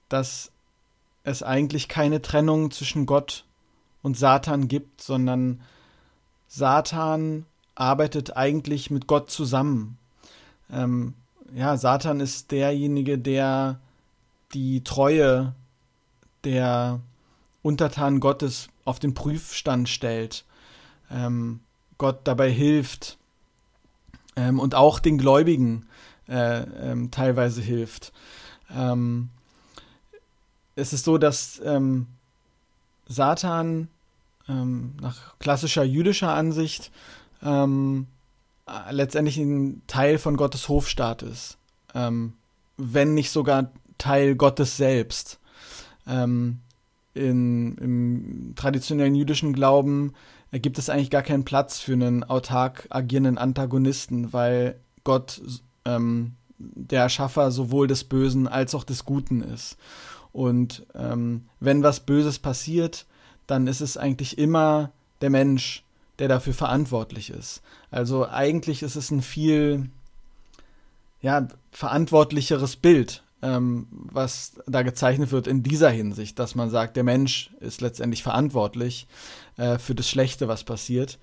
dass 0.09 0.51
es 1.25 1.43
eigentlich 1.43 1.89
keine 1.89 2.23
Trennung 2.23 2.71
zwischen 2.71 3.07
Gott 3.07 3.45
und 4.03 4.17
Satan 4.17 4.69
gibt, 4.69 5.01
sondern 5.01 5.61
Satan 6.47 7.47
arbeitet 7.75 8.37
eigentlich 8.37 8.91
mit 8.91 9.07
Gott 9.07 9.31
zusammen. 9.31 9.99
Ähm, 10.71 11.15
ja, 11.55 11.77
Satan 11.77 12.21
ist 12.21 12.51
derjenige, 12.51 13.19
der 13.19 13.81
die 14.53 14.85
Treue 14.85 15.55
der 16.45 17.01
Untertanen 17.63 18.21
Gottes 18.21 18.69
auf 18.85 18.99
den 18.99 19.15
Prüfstand 19.15 19.89
stellt, 19.89 20.45
ähm, 21.11 21.61
Gott 21.99 22.21
dabei 22.25 22.51
hilft 22.51 23.19
ähm, 24.37 24.59
und 24.59 24.75
auch 24.75 24.99
den 24.99 25.19
Gläubigen 25.19 25.87
äh, 26.29 26.63
ähm, 26.63 27.11
teilweise 27.11 27.63
hilft. 27.63 28.13
Ähm, 28.71 29.31
es 30.77 30.93
ist 30.93 31.05
so, 31.05 31.19
dass 31.19 31.61
ähm, 31.65 32.07
Satan 33.07 33.89
ähm, 34.49 34.95
nach 35.01 35.39
klassischer 35.39 35.85
jüdischer 35.85 36.35
Ansicht 36.35 36.91
letztendlich 38.91 39.37
ein 39.37 39.83
Teil 39.87 40.17
von 40.17 40.39
Gottes 40.39 40.71
Hofstaat 40.71 41.23
ist, 41.23 41.59
wenn 41.93 43.13
nicht 43.13 43.31
sogar 43.31 43.71
Teil 43.99 44.35
Gottes 44.35 44.79
selbst. 44.79 45.39
Ähm, 46.07 46.61
in, 47.15 47.77
Im 47.79 48.55
traditionellen 48.57 49.15
jüdischen 49.15 49.53
Glauben 49.53 50.15
gibt 50.51 50.79
es 50.79 50.91
eigentlich 50.91 51.11
gar 51.11 51.23
keinen 51.23 51.45
Platz 51.45 51.79
für 51.79 51.93
einen 51.93 52.25
autark 52.25 52.87
agierenden 52.91 53.39
Antagonisten, 53.39 54.33
weil 54.33 54.81
Gott 55.05 55.41
ähm, 55.85 56.35
der 56.59 57.03
Erschaffer 57.03 57.51
sowohl 57.51 57.87
des 57.87 58.05
Bösen 58.05 58.49
als 58.49 58.75
auch 58.75 58.85
des 58.85 59.05
Guten 59.05 59.43
ist. 59.43 59.77
Und 60.33 60.87
ähm, 60.95 61.45
wenn 61.61 61.83
was 61.83 62.01
Böses 62.01 62.39
passiert, 62.39 63.07
dann 63.47 63.67
ist 63.67 63.81
es 63.81 63.97
eigentlich 63.97 64.39
immer 64.39 64.91
der 65.21 65.31
Mensch, 65.31 65.85
der 66.19 66.29
dafür 66.29 66.55
verantwortlich 66.55 67.31
ist. 67.31 67.63
Also 67.91 68.29
eigentlich 68.29 68.83
ist 68.83 68.97
es 68.97 69.11
ein 69.11 69.23
viel 69.23 69.91
ja, 71.21 71.49
verantwortlicheres 71.73 72.77
Bild 72.77 73.24
ähm, 73.45 73.87
was 73.91 74.55
da 74.67 74.83
gezeichnet 74.83 75.31
wird 75.31 75.47
in 75.47 75.63
dieser 75.63 75.91
Hinsicht, 75.91 76.39
dass 76.39 76.55
man 76.55 76.71
sagt, 76.71 76.97
der 76.97 77.05
Mensch 77.05 77.51
ist 77.61 77.83
letztendlich 77.83 78.23
verantwortlich 78.23 79.07
äh, 79.59 79.79
für 79.79 79.95
das 79.95 80.09
Schlechte, 80.09 80.49
was 80.49 80.65
passiert. 80.65 81.19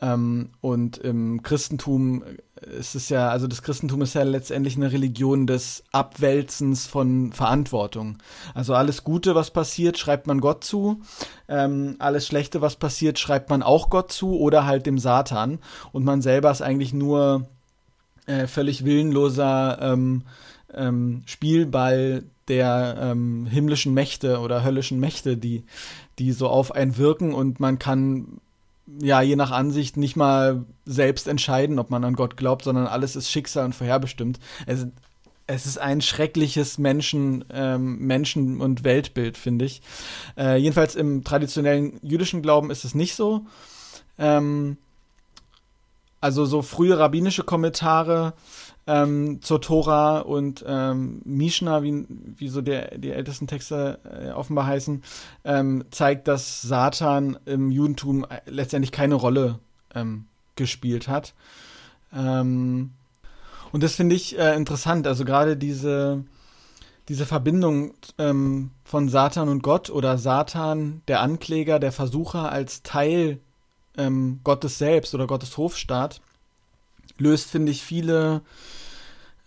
Ähm, 0.00 0.50
und 0.60 0.98
im 0.98 1.42
Christentum 1.42 2.22
ist 2.78 2.94
es 2.94 3.08
ja, 3.08 3.30
also 3.30 3.48
das 3.48 3.62
Christentum 3.62 4.02
ist 4.02 4.14
ja 4.14 4.22
letztendlich 4.22 4.76
eine 4.76 4.92
Religion 4.92 5.46
des 5.46 5.82
Abwälzens 5.90 6.86
von 6.86 7.32
Verantwortung. 7.32 8.18
Also 8.54 8.74
alles 8.74 9.02
Gute, 9.02 9.34
was 9.34 9.50
passiert, 9.50 9.98
schreibt 9.98 10.28
man 10.28 10.40
Gott 10.40 10.62
zu. 10.62 11.00
Ähm, 11.48 11.96
alles 11.98 12.26
Schlechte, 12.26 12.60
was 12.60 12.76
passiert, 12.76 13.18
schreibt 13.18 13.50
man 13.50 13.62
auch 13.62 13.90
Gott 13.90 14.12
zu 14.12 14.38
oder 14.38 14.66
halt 14.66 14.86
dem 14.86 14.98
Satan. 14.98 15.58
Und 15.92 16.04
man 16.04 16.22
selber 16.22 16.50
ist 16.52 16.62
eigentlich 16.62 16.92
nur 16.92 17.48
äh, 18.26 18.46
völlig 18.46 18.84
willenloser 18.84 19.78
ähm, 19.80 20.22
ähm, 20.74 21.22
Spielball 21.26 22.24
der 22.48 22.96
ähm, 23.00 23.46
himmlischen 23.46 23.92
Mächte 23.94 24.40
oder 24.40 24.62
höllischen 24.64 25.00
Mächte, 25.00 25.36
die, 25.36 25.64
die 26.18 26.32
so 26.32 26.48
auf 26.48 26.72
einen 26.72 26.96
wirken 26.96 27.34
und 27.34 27.60
man 27.60 27.78
kann 27.78 28.40
ja 29.00 29.20
je 29.20 29.36
nach 29.36 29.50
Ansicht 29.50 29.96
nicht 29.96 30.16
mal 30.16 30.64
selbst 30.84 31.26
entscheiden, 31.26 31.78
ob 31.78 31.90
man 31.90 32.04
an 32.04 32.14
Gott 32.14 32.36
glaubt, 32.36 32.64
sondern 32.64 32.86
alles 32.86 33.16
ist 33.16 33.30
Schicksal 33.30 33.64
und 33.64 33.74
vorherbestimmt. 33.74 34.38
Es, 34.66 34.86
es 35.48 35.66
ist 35.66 35.78
ein 35.78 36.00
schreckliches 36.00 36.78
Menschen, 36.78 37.44
ähm, 37.52 37.98
Menschen- 37.98 38.60
und 38.60 38.84
Weltbild, 38.84 39.36
finde 39.38 39.64
ich. 39.64 39.82
Äh, 40.36 40.56
jedenfalls 40.56 40.94
im 40.94 41.24
traditionellen 41.24 41.98
jüdischen 42.02 42.42
Glauben 42.42 42.70
ist 42.70 42.84
es 42.84 42.94
nicht 42.94 43.16
so. 43.16 43.44
Ähm, 44.18 44.76
also 46.26 46.44
so 46.44 46.60
frühe 46.60 46.98
rabbinische 46.98 47.44
Kommentare 47.44 48.34
ähm, 48.88 49.40
zur 49.42 49.60
Tora 49.60 50.18
und 50.18 50.64
ähm, 50.66 51.22
Mishnah, 51.24 51.84
wie, 51.84 52.04
wie 52.08 52.48
so 52.48 52.62
der, 52.62 52.98
die 52.98 53.12
ältesten 53.12 53.46
Texte 53.46 54.00
äh, 54.02 54.32
offenbar 54.32 54.66
heißen, 54.66 55.04
ähm, 55.44 55.84
zeigt, 55.92 56.26
dass 56.26 56.62
Satan 56.62 57.38
im 57.44 57.70
Judentum 57.70 58.24
äh, 58.24 58.40
letztendlich 58.46 58.90
keine 58.90 59.14
Rolle 59.14 59.60
ähm, 59.94 60.24
gespielt 60.56 61.06
hat. 61.06 61.32
Ähm, 62.12 62.90
und 63.70 63.84
das 63.84 63.94
finde 63.94 64.16
ich 64.16 64.36
äh, 64.36 64.56
interessant, 64.56 65.06
also 65.06 65.24
gerade 65.24 65.56
diese, 65.56 66.24
diese 67.08 67.24
Verbindung 67.24 67.94
ähm, 68.18 68.72
von 68.82 69.08
Satan 69.08 69.48
und 69.48 69.62
Gott 69.62 69.90
oder 69.90 70.18
Satan, 70.18 71.02
der 71.06 71.20
Ankläger, 71.20 71.78
der 71.78 71.92
Versucher 71.92 72.50
als 72.50 72.82
Teil 72.82 73.38
Gottes 74.44 74.78
selbst 74.78 75.14
oder 75.14 75.26
Gottes 75.26 75.56
Hofstaat, 75.56 76.20
löst, 77.18 77.50
finde 77.50 77.72
ich, 77.72 77.82
viele 77.82 78.42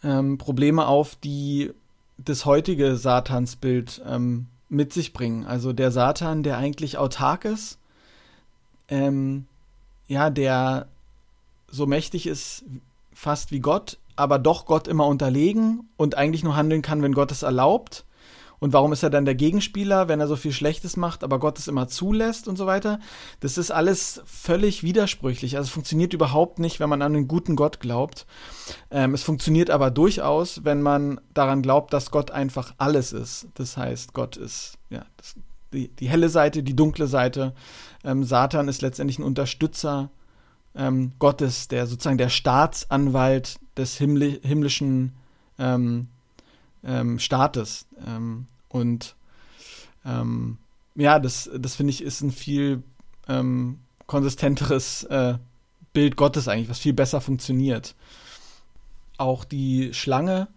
ähm, 0.04 0.38
Probleme 0.38 0.88
auf, 0.88 1.16
die 1.16 1.72
das 2.18 2.46
heutige 2.46 2.98
Satansbild 2.98 4.02
ähm, 4.06 4.48
mit 4.68 4.94
sich 4.94 5.14
bringen. 5.14 5.46
Also 5.46 5.74
der 5.74 5.92
Satan, 5.92 6.44
der 6.44 6.58
eigentlich 6.58 6.98
autark 6.98 7.46
ist, 7.46 7.78
ähm, 8.88 9.46
ja, 10.08 10.30
der 10.30 10.88
so 11.72 11.86
mächtig 11.86 12.28
ist, 12.28 12.64
fast 13.14 13.52
wie 13.52 13.60
Gott, 13.60 13.98
aber 14.16 14.40
doch 14.40 14.66
Gott 14.66 14.88
immer 14.88 15.06
unterlegen 15.06 15.88
und 15.98 16.16
eigentlich 16.16 16.44
nur 16.44 16.56
handeln 16.56 16.82
kann, 16.82 17.02
wenn 17.02 17.14
Gott 17.14 17.32
es 17.32 17.44
erlaubt 17.44 18.06
und 18.60 18.74
warum 18.74 18.92
ist 18.92 19.04
er 19.04 19.10
dann 19.10 19.26
der 19.26 19.36
Gegenspieler, 19.36 20.08
wenn 20.08 20.20
er 20.20 20.28
so 20.28 20.36
viel 20.36 20.52
Schlechtes 20.52 20.98
macht, 20.98 21.24
aber 21.24 21.40
Gott 21.40 21.58
es 21.58 21.68
immer 21.68 21.88
zulässt 21.88 22.48
und 22.48 22.58
so 22.58 22.66
weiter? 22.66 23.00
Das 23.40 23.58
ist 23.58 23.72
alles 23.72 24.22
völlig 24.26 24.84
widersprüchlich. 24.84 25.56
Also 25.56 25.68
es 25.68 25.74
funktioniert 25.74 26.14
überhaupt 26.14 26.60
nicht, 26.60 26.80
wenn 26.80 26.90
man 26.90 27.02
an 27.02 27.16
einen 27.16 27.28
guten 27.28 27.56
Gott 27.56 27.80
glaubt. 27.80 28.26
Ähm, 28.92 29.14
es 29.14 29.24
funktioniert 29.24 29.70
aber 29.70 29.92
durchaus, 29.92 30.66
wenn 30.66 30.82
man 30.82 31.22
daran 31.34 31.62
glaubt, 31.62 31.94
dass 31.94 32.12
Gott 32.12 32.32
einfach 32.32 32.74
alles 32.78 33.14
ist. 33.14 33.48
Das 33.54 33.78
heißt, 33.78 34.14
Gott 34.14 34.36
ist 34.36 34.78
ja 34.90 35.06
das, 35.18 35.36
die, 35.72 35.88
die 35.88 36.10
helle 36.10 36.30
Seite, 36.30 36.64
die 36.64 36.76
dunkle 36.76 37.08
Seite. 37.08 37.54
Ähm, 38.04 38.24
Satan 38.24 38.68
ist 38.68 38.82
letztendlich 38.82 39.20
ein 39.20 39.24
Unterstützer 39.24 40.10
ähm, 40.76 41.14
Gottes, 41.20 41.68
der 41.68 41.88
sozusagen 41.88 42.18
der 42.18 42.30
Staatsanwalt 42.30 43.60
des 43.78 43.98
himmli 43.98 44.40
himmlischen 44.44 45.14
ähm, 45.58 46.08
ähm, 46.84 47.20
Staates. 47.20 47.88
Ähm, 48.06 48.48
und 48.70 49.16
ähm, 50.06 50.58
ja, 50.96 51.20
das, 51.20 51.50
das 51.58 51.76
finde 51.76 51.92
ich 51.92 52.04
ist 52.04 52.22
ein 52.22 52.32
viel 52.32 52.84
ähm, 53.28 53.80
konsistenteres 54.06 55.04
äh, 55.06 55.38
Bild 55.94 56.16
Gottes 56.16 56.48
eigentlich, 56.48 56.70
was 56.70 56.80
viel 56.80 56.94
besser 56.94 57.22
funktioniert. 57.22 57.96
Auch 59.18 59.44
die 59.44 59.94
Schlange 59.94 60.48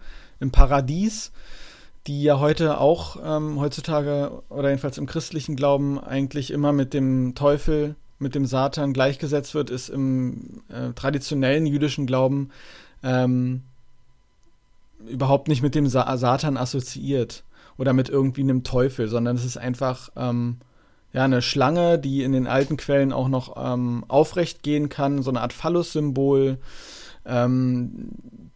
im 0.41 0.51
Paradies, 0.51 1.33
die 2.07 2.23
ja 2.23 2.39
heute 2.39 2.79
auch 2.79 3.17
ähm, 3.23 3.61
heutzutage 3.61 4.43
oder 4.49 4.69
jedenfalls 4.69 4.99
im 4.99 5.07
christlichen 5.07 5.57
Glauben 5.57 5.99
eigentlich 5.99 6.51
immer 6.51 6.73
mit 6.73 6.95
dem 6.95 7.35
Teufel, 7.35 7.97
mit 8.19 8.35
dem 8.35 8.47
Satan 8.47 8.93
gleichgesetzt 8.93 9.55
wird, 9.55 9.71
ist 9.71 9.89
im 9.89 10.63
äh, 10.69 10.93
traditionellen 10.95 11.67
jüdischen 11.67 12.07
Glauben 12.07 12.51
ähm, 13.03 13.63
überhaupt 15.07 15.49
nicht 15.49 15.63
mit 15.63 15.75
dem 15.75 15.87
Sa 15.87 16.17
Satan 16.17 16.57
assoziiert 16.57 17.45
oder 17.77 17.93
mit 17.93 18.09
irgendwie 18.09 18.43
einem 18.43 18.65
Teufel, 18.65 19.09
sondern 19.09 19.37
es 19.37 19.45
ist 19.45 19.57
einfach 19.57 20.11
ähm, 20.17 20.59
ja 21.13 21.25
eine 21.25 21.43
Schlange, 21.43 21.99
die 21.99 22.23
in 22.23 22.33
den 22.33 22.47
alten 22.47 22.77
Quellen 22.77 23.13
auch 23.13 23.29
noch 23.29 23.55
ähm, 23.57 24.05
aufrecht 24.09 24.63
gehen 24.63 24.89
kann, 24.89 25.23
so 25.23 25.31
eine 25.31 25.41
Art 25.41 25.53
Phallus-Symbol, 25.53 26.59
ähm, 27.25 28.09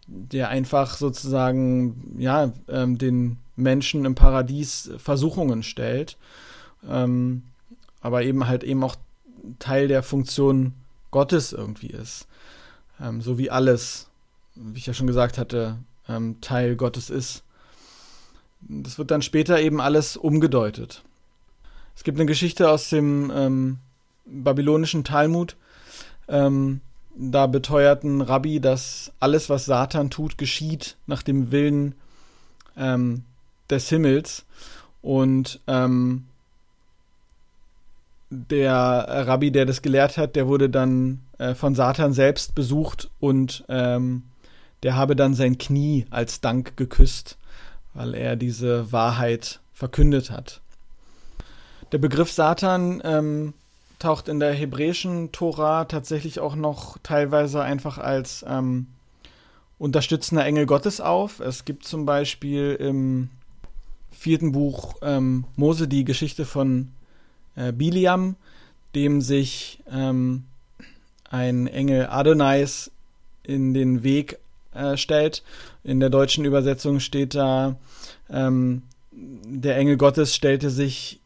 der 0.06 0.48
einfach 0.48 0.96
sozusagen 0.96 2.16
ja 2.18 2.52
ähm, 2.68 2.98
den 2.98 3.38
Menschen 3.56 4.04
im 4.04 4.14
Paradies 4.14 4.90
Versuchungen 4.98 5.62
stellt, 5.62 6.16
ähm, 6.88 7.42
aber 8.00 8.22
eben 8.22 8.46
halt 8.46 8.62
eben 8.64 8.84
auch 8.84 8.96
Teil 9.58 9.88
der 9.88 10.02
Funktion 10.02 10.74
Gottes 11.10 11.52
irgendwie 11.52 11.88
ist, 11.88 12.26
ähm, 13.00 13.20
so 13.20 13.38
wie 13.38 13.50
alles, 13.50 14.08
wie 14.54 14.78
ich 14.78 14.86
ja 14.86 14.94
schon 14.94 15.06
gesagt 15.06 15.38
hatte, 15.38 15.78
ähm, 16.08 16.40
Teil 16.40 16.76
Gottes 16.76 17.10
ist. 17.10 17.42
Das 18.60 18.98
wird 18.98 19.10
dann 19.10 19.22
später 19.22 19.60
eben 19.60 19.80
alles 19.80 20.16
umgedeutet. 20.16 21.02
Es 21.94 22.04
gibt 22.04 22.18
eine 22.18 22.26
Geschichte 22.26 22.70
aus 22.70 22.90
dem 22.90 23.32
ähm, 23.34 23.78
babylonischen 24.26 25.04
Talmud. 25.04 25.56
Ähm, 26.28 26.80
da 27.14 27.46
beteuert 27.46 28.04
ein 28.04 28.20
Rabbi, 28.20 28.60
dass 28.60 29.12
alles, 29.20 29.48
was 29.48 29.64
Satan 29.64 30.10
tut, 30.10 30.36
geschieht 30.36 30.96
nach 31.06 31.22
dem 31.22 31.50
Willen 31.50 31.94
ähm, 32.76 33.24
des 33.70 33.88
Himmels. 33.88 34.44
Und 35.00 35.60
ähm, 35.66 36.26
der 38.30 39.26
Rabbi, 39.26 39.50
der 39.50 39.64
das 39.64 39.80
gelehrt 39.80 40.18
hat, 40.18 40.36
der 40.36 40.46
wurde 40.46 40.68
dann 40.68 41.20
äh, 41.38 41.54
von 41.54 41.74
Satan 41.74 42.12
selbst 42.12 42.54
besucht 42.54 43.10
und 43.20 43.64
ähm, 43.68 44.24
der 44.86 44.94
habe 44.94 45.16
dann 45.16 45.34
sein 45.34 45.58
Knie 45.58 46.06
als 46.10 46.40
Dank 46.40 46.76
geküsst, 46.76 47.38
weil 47.92 48.14
er 48.14 48.36
diese 48.36 48.92
Wahrheit 48.92 49.58
verkündet 49.74 50.30
hat. 50.30 50.60
Der 51.90 51.98
Begriff 51.98 52.30
Satan 52.30 53.02
ähm, 53.04 53.52
taucht 53.98 54.28
in 54.28 54.38
der 54.38 54.54
hebräischen 54.54 55.32
Tora 55.32 55.86
tatsächlich 55.86 56.38
auch 56.38 56.54
noch 56.54 56.98
teilweise 57.02 57.62
einfach 57.62 57.98
als 57.98 58.44
ähm, 58.48 58.86
unterstützender 59.76 60.46
Engel 60.46 60.66
Gottes 60.66 61.00
auf. 61.00 61.40
Es 61.40 61.64
gibt 61.64 61.84
zum 61.84 62.06
Beispiel 62.06 62.76
im 62.78 63.30
vierten 64.12 64.52
Buch 64.52 64.94
ähm, 65.02 65.46
Mose 65.56 65.88
die 65.88 66.04
Geschichte 66.04 66.44
von 66.44 66.92
äh, 67.56 67.72
Biliam, 67.72 68.36
dem 68.94 69.20
sich 69.20 69.82
ähm, 69.90 70.44
ein 71.28 71.66
Engel 71.66 72.06
Adonais 72.06 72.92
in 73.42 73.74
den 73.74 74.04
Weg 74.04 74.38
äh, 74.76 74.96
stellt. 74.96 75.42
In 75.82 76.00
der 76.00 76.10
deutschen 76.10 76.44
Übersetzung 76.44 77.00
steht 77.00 77.34
da, 77.34 77.76
ähm, 78.30 78.82
der 79.12 79.76
Engel 79.76 79.96
Gottes 79.96 80.34
stellte 80.34 80.70
sich 80.70 81.20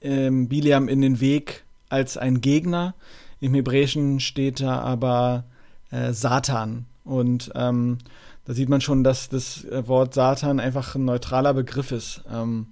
ähm, 0.00 0.48
Biliam 0.48 0.88
in 0.88 1.00
den 1.00 1.20
Weg 1.20 1.64
als 1.88 2.16
ein 2.16 2.40
Gegner. 2.40 2.94
Im 3.40 3.54
Hebräischen 3.54 4.20
steht 4.20 4.60
da 4.60 4.80
aber 4.80 5.44
äh, 5.90 6.12
Satan. 6.12 6.86
Und 7.04 7.52
ähm, 7.54 7.98
da 8.44 8.54
sieht 8.54 8.68
man 8.68 8.80
schon, 8.80 9.04
dass 9.04 9.28
das 9.28 9.66
Wort 9.70 10.14
Satan 10.14 10.58
einfach 10.60 10.94
ein 10.94 11.04
neutraler 11.04 11.54
Begriff 11.54 11.92
ist. 11.92 12.22
Ähm, 12.32 12.68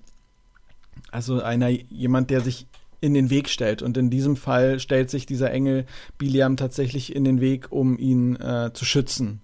also 1.11 1.41
einer, 1.41 1.69
jemand, 1.69 2.31
der 2.31 2.41
sich 2.41 2.67
in 3.01 3.15
den 3.15 3.29
Weg 3.29 3.49
stellt. 3.49 3.83
Und 3.83 3.97
in 3.97 4.09
diesem 4.11 4.37
Fall 4.37 4.81
stellt 4.81 5.11
sich 5.11 5.27
dieser 5.27 5.51
Engel 5.51 5.85
Biliam 6.17 6.57
tatsächlich 6.57 7.15
in 7.15 7.25
den 7.25 7.41
Weg, 7.41 7.71
um 7.71 7.99
ihn 7.99 8.37
äh, 8.37 8.71
zu 8.73 8.85
schützen. 8.85 9.41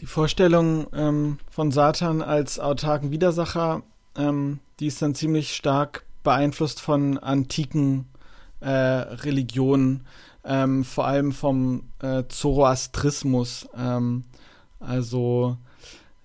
Die 0.00 0.06
Vorstellung 0.06 0.86
ähm, 0.92 1.38
von 1.50 1.72
Satan 1.72 2.22
als 2.22 2.60
autarken 2.60 3.10
Widersacher, 3.10 3.82
ähm, 4.16 4.60
die 4.78 4.86
ist 4.86 5.02
dann 5.02 5.16
ziemlich 5.16 5.56
stark 5.56 6.04
beeinflusst 6.22 6.80
von 6.80 7.18
antiken 7.18 8.06
äh, 8.60 8.68
Religionen, 8.68 10.06
ähm, 10.44 10.84
vor 10.84 11.06
allem 11.06 11.32
vom 11.32 11.82
äh, 12.00 12.22
Zoroastrismus, 12.28 13.68
ähm, 13.76 14.22
also 14.78 15.56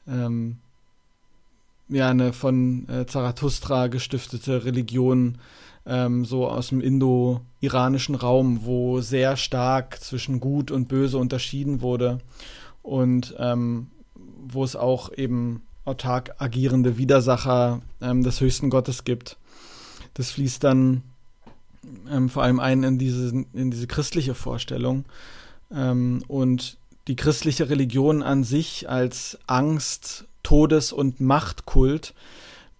ähm, 0.07 0.57
ja, 1.89 2.09
eine 2.09 2.31
von 2.31 2.87
äh, 2.89 3.07
Zarathustra 3.07 3.87
gestiftete 3.87 4.65
Religion, 4.65 5.39
ähm, 5.87 6.25
so 6.25 6.47
aus 6.47 6.69
dem 6.69 6.79
indo-iranischen 6.79 8.13
Raum, 8.13 8.65
wo 8.65 9.01
sehr 9.01 9.35
stark 9.35 9.99
zwischen 9.99 10.39
Gut 10.39 10.69
und 10.69 10.87
Böse 10.87 11.17
unterschieden 11.17 11.81
wurde 11.81 12.19
und 12.83 13.33
ähm, 13.39 13.87
wo 14.15 14.63
es 14.63 14.75
auch 14.75 15.11
eben 15.17 15.63
autark 15.85 16.35
agierende 16.37 16.97
Widersacher 16.97 17.81
ähm, 18.01 18.23
des 18.23 18.39
höchsten 18.39 18.69
Gottes 18.69 19.03
gibt. 19.03 19.37
Das 20.13 20.31
fließt 20.31 20.63
dann 20.63 21.01
ähm, 22.09 22.29
vor 22.29 22.43
allem 22.43 22.59
ein 22.59 22.83
in 22.83 22.99
diese, 22.99 23.45
in 23.53 23.71
diese 23.71 23.87
christliche 23.87 24.35
Vorstellung. 24.35 25.05
Ähm, 25.71 26.23
und 26.27 26.77
die 27.07 27.15
christliche 27.15 27.69
Religion 27.69 28.21
an 28.21 28.43
sich 28.43 28.89
als 28.89 29.37
Angst, 29.47 30.25
Todes- 30.43 30.93
und 30.93 31.19
Machtkult 31.19 32.13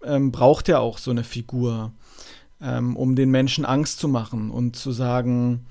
ähm, 0.04 0.32
braucht 0.32 0.68
ja 0.68 0.80
auch 0.80 0.98
so 0.98 1.12
eine 1.12 1.24
Figur, 1.24 1.92
ähm, 2.62 2.96
um 2.96 3.16
den 3.16 3.32
Menschen 3.32 3.66
Angst 3.66 4.00
zu 4.00 4.08
machen 4.08 4.52
und 4.52 4.76
zu 4.76 4.92
sagen, 4.92 5.66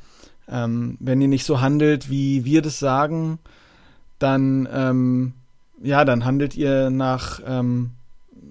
wenn 0.45 1.21
ihr 1.21 1.29
nicht 1.29 1.47
so 1.47 1.61
handelt, 1.61 2.11
wie 2.11 2.45
wir 2.45 2.63
das 2.63 2.81
sagen, 2.81 3.39
dann, 4.23 4.69
ähm, 4.73 5.35
ja, 5.83 6.05
dann 6.05 6.25
handelt 6.25 6.57
ihr 6.57 6.91
nach, 6.91 7.41
ähm, 7.47 7.91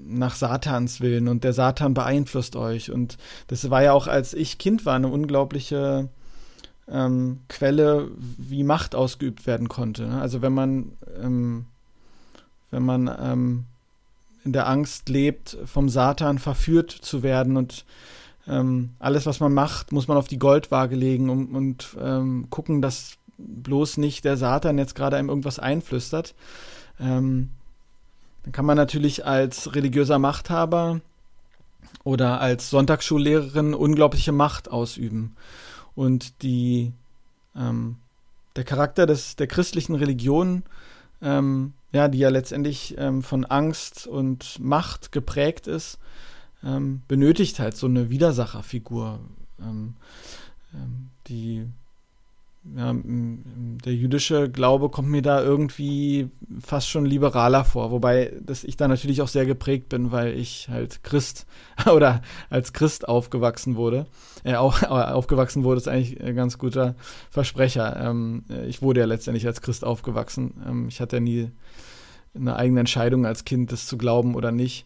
nach 0.06 0.36
Satans 0.36 1.02
Willen 1.02 1.28
und 1.28 1.44
der 1.44 1.54
Satan 1.54 1.94
beeinflusst 1.94 2.56
euch. 2.56 2.92
Und 2.92 3.18
das 3.48 3.70
war 3.70 3.84
ja 3.84 3.94
auch, 3.94 4.08
als 4.08 4.34
ich 4.34 4.58
Kind 4.58 4.86
war, 4.86 4.96
eine 4.96 5.08
unglaubliche 5.08 6.10
ähm, 6.90 7.40
Quelle, 7.48 8.10
wie 8.18 8.64
Macht 8.64 8.96
ausgeübt 8.96 9.48
werden 9.48 9.70
konnte. 9.70 10.08
Ne? 10.08 10.22
Also 10.22 10.42
wenn 10.42 10.54
man, 10.54 10.92
ähm, 11.22 11.66
wenn 12.70 12.84
man 12.84 13.10
ähm, 13.22 13.66
in 14.44 14.54
der 14.54 14.68
Angst 14.68 15.10
lebt, 15.10 15.58
vom 15.66 15.90
Satan 15.90 16.40
verführt 16.40 16.92
zu 16.92 17.24
werden 17.24 17.58
und 17.58 17.86
ähm, 18.48 18.92
alles, 19.00 19.26
was 19.26 19.40
man 19.40 19.54
macht, 19.54 19.92
muss 19.92 20.08
man 20.08 20.18
auf 20.18 20.28
die 20.28 20.40
Goldwaage 20.40 20.96
legen 20.96 21.30
und, 21.30 21.54
und 21.54 21.96
ähm, 22.02 22.48
gucken, 22.50 22.82
dass 22.82 23.18
bloß 23.46 23.98
nicht 23.98 24.26
der 24.26 24.38
Satan 24.38 24.78
jetzt 24.78 24.96
gerade 24.96 25.18
einem 25.18 25.30
irgendwas 25.30 25.60
einflüstert. 25.60 26.36
Ähm, 27.00 27.50
dann 28.44 28.52
kann 28.52 28.66
man 28.66 28.78
natürlich 28.78 29.26
als 29.26 29.76
religiöser 29.76 30.20
Machthaber 30.20 31.02
oder 32.04 32.42
als 32.42 32.70
Sonntagsschullehrerin 32.70 33.74
unglaubliche 33.74 34.32
Macht 34.32 34.72
ausüben. 34.72 35.36
Und 35.96 36.42
die, 36.42 36.94
ähm, 37.56 37.98
der 38.56 38.64
Charakter 38.64 39.06
des, 39.06 39.36
der 39.36 39.48
christlichen 39.48 39.96
Religion, 39.96 40.64
ähm, 41.22 41.74
ja, 41.92 42.08
die 42.08 42.20
ja 42.20 42.30
letztendlich 42.30 42.96
ähm, 42.98 43.22
von 43.22 43.46
Angst 43.46 44.08
und 44.08 44.60
Macht 44.60 45.12
geprägt 45.12 45.68
ist, 45.68 46.00
ähm, 46.64 47.02
benötigt 47.08 47.60
halt 47.60 47.76
so 47.76 47.88
eine 47.88 48.10
Widersacherfigur, 48.10 49.20
ähm, 49.60 49.96
die 51.28 51.68
ja, 52.63 52.93
der 52.93 53.93
jüdische 53.93 54.50
Glaube 54.50 54.89
kommt 54.89 55.10
mir 55.10 55.24
da 55.24 55.41
irgendwie 55.41 56.30
fast 56.60 56.89
schon 56.89 57.06
liberaler 57.06 57.65
vor, 57.65 57.89
wobei 57.89 58.34
dass 58.39 58.63
ich 58.63 58.78
da 58.78 58.88
natürlich 58.88 59.24
auch 59.24 59.28
sehr 59.28 59.47
geprägt 59.47 59.89
bin, 59.89 60.12
weil 60.12 60.38
ich 60.38 60.69
halt 60.69 61.04
Christ 61.04 61.47
oder 61.91 62.21
als 62.52 62.71
Christ 62.71 63.08
aufgewachsen 63.08 63.76
wurde. 63.76 64.06
Äh, 64.43 64.56
auch, 64.56 64.84
aufgewachsen 64.89 65.63
wurde 65.63 65.78
ist 65.78 65.88
eigentlich 65.88 66.21
ein 66.21 66.36
ganz 66.36 66.60
guter 66.60 66.95
Versprecher. 67.32 67.97
Ähm, 68.00 68.43
ich 68.67 68.84
wurde 68.84 69.00
ja 69.00 69.06
letztendlich 69.08 69.47
als 69.47 69.62
Christ 69.62 69.84
aufgewachsen. 69.84 70.54
Ähm, 70.67 70.88
ich 70.88 71.02
hatte 71.02 71.15
ja 71.15 71.19
nie 71.19 71.52
eine 72.36 72.56
eigene 72.56 72.82
Entscheidung 72.82 73.26
als 73.26 73.43
Kind, 73.43 73.71
das 73.71 73.88
zu 73.88 73.97
glauben 73.97 74.36
oder 74.36 74.52
nicht. 74.52 74.86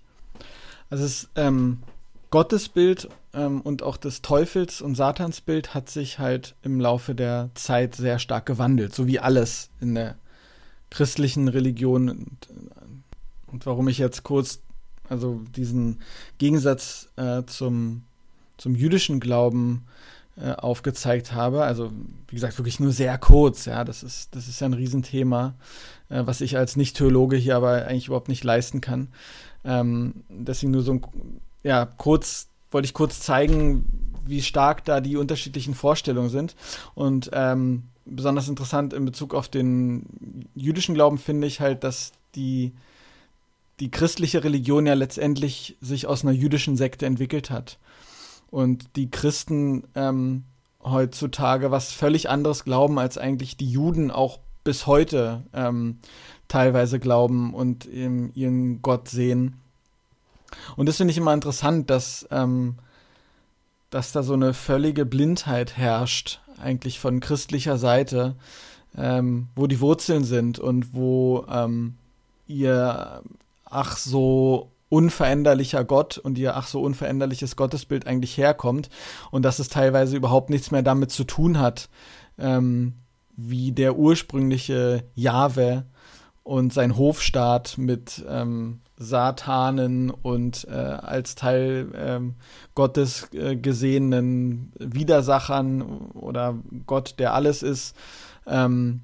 Also 0.90 1.04
es, 1.04 1.30
ähm, 1.36 1.80
Gottesbild 2.36 3.08
ähm, 3.34 3.62
und 3.62 3.82
auch 3.82 3.96
das 3.96 4.22
Teufels- 4.22 4.82
und 4.82 4.96
Satansbild 4.96 5.74
hat 5.74 5.90
sich 5.90 6.20
halt 6.20 6.54
im 6.64 6.82
Laufe 6.82 7.16
der 7.16 7.50
Zeit 7.54 7.96
sehr 7.96 8.20
stark 8.20 8.46
gewandelt, 8.46 8.94
so 8.94 9.08
wie 9.08 9.20
alles 9.20 9.70
in 9.80 9.96
der 9.96 10.16
christlichen 10.90 11.48
Religion. 11.48 12.10
Und, 12.10 12.50
und 13.48 13.66
warum 13.66 13.88
ich 13.88 14.00
jetzt 14.00 14.24
kurz 14.24 14.60
also 15.08 15.44
diesen 15.56 16.02
Gegensatz 16.38 17.08
äh, 17.16 17.44
zum, 17.46 18.04
zum 18.58 18.76
jüdischen 18.76 19.22
Glauben 19.22 19.86
äh, 20.36 20.52
aufgezeigt 20.52 21.32
habe. 21.32 21.64
Also, 21.64 21.94
wie 22.28 22.36
gesagt, 22.36 22.60
wirklich 22.60 22.82
nur 22.82 22.92
sehr 22.92 23.18
kurz, 23.18 23.64
ja. 23.64 23.86
Das 23.86 24.04
ist, 24.04 24.36
das 24.36 24.50
ist 24.50 24.60
ja 24.60 24.68
ein 24.68 24.74
Riesenthema, 24.74 25.56
äh, 26.10 26.24
was 26.26 26.42
ich 26.42 26.58
als 26.58 26.76
Nicht-Theologe 26.76 27.38
hier 27.38 27.56
aber 27.56 27.86
eigentlich 27.86 28.08
überhaupt 28.08 28.28
nicht 28.28 28.44
leisten 28.44 28.82
kann. 28.82 29.08
Ähm, 29.64 30.26
deswegen 30.28 30.74
nur 30.74 30.82
so 30.82 30.92
ein 30.92 31.02
ja, 31.66 31.86
kurz, 31.86 32.48
wollte 32.70 32.86
ich 32.86 32.94
kurz 32.94 33.20
zeigen, 33.22 33.86
wie 34.28 34.44
stark 34.44 34.86
da 34.86 35.02
die 35.02 35.18
unterschiedlichen 35.18 35.74
Vorstellungen 35.74 36.30
sind. 36.30 36.56
Und 36.94 37.32
ähm, 37.34 37.86
besonders 38.06 38.48
interessant 38.48 38.94
in 38.94 39.04
Bezug 39.04 39.34
auf 39.34 39.50
den 39.50 40.48
jüdischen 40.54 40.94
Glauben 40.94 41.18
finde 41.18 41.48
ich 41.48 41.62
halt, 41.62 41.84
dass 41.84 42.12
die, 42.36 42.74
die 43.80 43.90
christliche 43.90 44.44
Religion 44.44 44.86
ja 44.86 44.94
letztendlich 44.94 45.76
sich 45.82 46.06
aus 46.06 46.24
einer 46.24 46.34
jüdischen 46.34 46.78
Sekte 46.78 47.08
entwickelt 47.08 47.50
hat. 47.50 47.80
Und 48.52 48.96
die 48.96 49.10
Christen 49.10 49.88
ähm, 49.96 50.44
heutzutage 50.84 51.72
was 51.72 51.92
völlig 51.92 52.30
anderes 52.30 52.64
glauben, 52.64 53.00
als 53.00 53.18
eigentlich 53.18 53.58
die 53.58 53.72
Juden 53.72 54.12
auch 54.12 54.38
bis 54.64 54.86
heute 54.86 55.44
ähm, 55.52 55.98
teilweise 56.48 57.00
glauben 57.00 57.56
und 57.56 57.86
ihren 57.86 58.84
Gott 58.84 59.10
sehen. 59.10 59.62
Und 60.76 60.88
das 60.88 60.98
finde 60.98 61.12
ich 61.12 61.18
immer 61.18 61.34
interessant, 61.34 61.90
dass, 61.90 62.28
ähm, 62.32 62.76
dass 63.90 64.12
da 64.12 64.24
so 64.24 64.34
eine 64.34 64.54
völlige 64.54 65.06
Blindheit 65.06 65.78
herrscht, 65.78 66.42
eigentlich 66.62 67.00
von 67.00 67.20
christlicher 67.20 67.78
Seite, 67.78 68.36
ähm, 68.98 69.48
wo 69.56 69.68
die 69.68 69.82
Wurzeln 69.82 70.24
sind 70.24 70.60
und 70.60 70.94
wo 70.94 71.46
ähm, 71.50 71.96
ihr 72.48 73.22
ach 73.66 73.98
so 73.98 74.72
unveränderlicher 74.90 75.84
Gott 75.84 76.18
und 76.18 76.38
ihr 76.38 76.56
ach 76.56 76.68
so 76.68 76.82
unveränderliches 76.82 77.56
Gottesbild 77.56 78.08
eigentlich 78.08 78.38
herkommt 78.38 78.90
und 79.32 79.44
dass 79.44 79.60
es 79.60 79.68
teilweise 79.68 80.16
überhaupt 80.16 80.50
nichts 80.50 80.72
mehr 80.72 80.84
damit 80.84 81.12
zu 81.12 81.24
tun 81.24 81.60
hat, 81.60 81.90
ähm, 82.38 82.94
wie 83.36 83.72
der 83.72 83.98
ursprüngliche 83.98 85.04
Jahwe 85.16 85.86
und 86.44 86.72
sein 86.72 86.96
Hofstaat 86.96 87.78
mit 87.78 88.24
ähm, 88.30 88.80
Satanen 88.98 90.10
und 90.10 90.66
äh, 90.70 90.74
als 90.74 91.36
Teil 91.36 91.90
ähm, 91.96 92.36
Gottes 92.76 93.28
äh, 93.34 93.56
gesehenen 93.56 94.72
Widersachern 94.80 95.82
oder 96.14 96.58
Gott, 96.86 97.16
der 97.20 97.34
alles 97.34 97.62
ist, 97.62 97.96
ähm, 98.48 99.02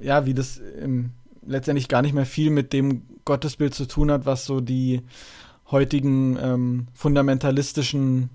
ja, 0.00 0.26
wie 0.26 0.34
das 0.34 0.58
im, 0.58 1.10
letztendlich 1.46 1.88
gar 1.88 2.02
nicht 2.02 2.14
mehr 2.14 2.26
viel 2.26 2.50
mit 2.50 2.72
dem 2.72 3.02
Gottesbild 3.24 3.74
zu 3.74 3.86
tun 3.86 4.10
hat, 4.10 4.26
was 4.26 4.44
so 4.44 4.60
die 4.60 5.02
heutigen 5.70 6.38
ähm, 6.40 6.88
fundamentalistischen 6.94 8.30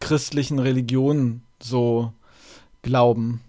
christlichen 0.00 0.58
Religionen 0.58 1.42
so 1.62 2.12
glauben. 2.82 3.40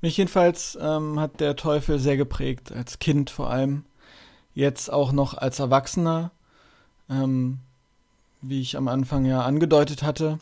Mich 0.00 0.16
jedenfalls 0.16 0.78
ähm, 0.80 1.18
hat 1.18 1.40
der 1.40 1.56
Teufel 1.56 1.98
sehr 1.98 2.16
geprägt, 2.16 2.72
als 2.72 2.98
Kind 2.98 3.30
vor 3.30 3.50
allem. 3.50 3.84
Jetzt 4.54 4.92
auch 4.92 5.12
noch 5.12 5.34
als 5.34 5.58
Erwachsener, 5.58 6.30
ähm, 7.10 7.58
wie 8.40 8.60
ich 8.60 8.76
am 8.76 8.88
Anfang 8.88 9.24
ja 9.24 9.42
angedeutet 9.42 10.02
hatte. 10.02 10.38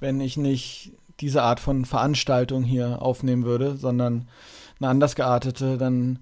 Wenn 0.00 0.20
ich 0.20 0.36
nicht 0.36 0.92
diese 1.20 1.42
Art 1.42 1.60
von 1.60 1.84
Veranstaltung 1.84 2.64
hier 2.64 3.00
aufnehmen 3.00 3.44
würde, 3.44 3.76
sondern 3.76 4.28
eine 4.80 4.88
anders 4.88 5.14
geartete, 5.14 5.78
dann 5.78 6.18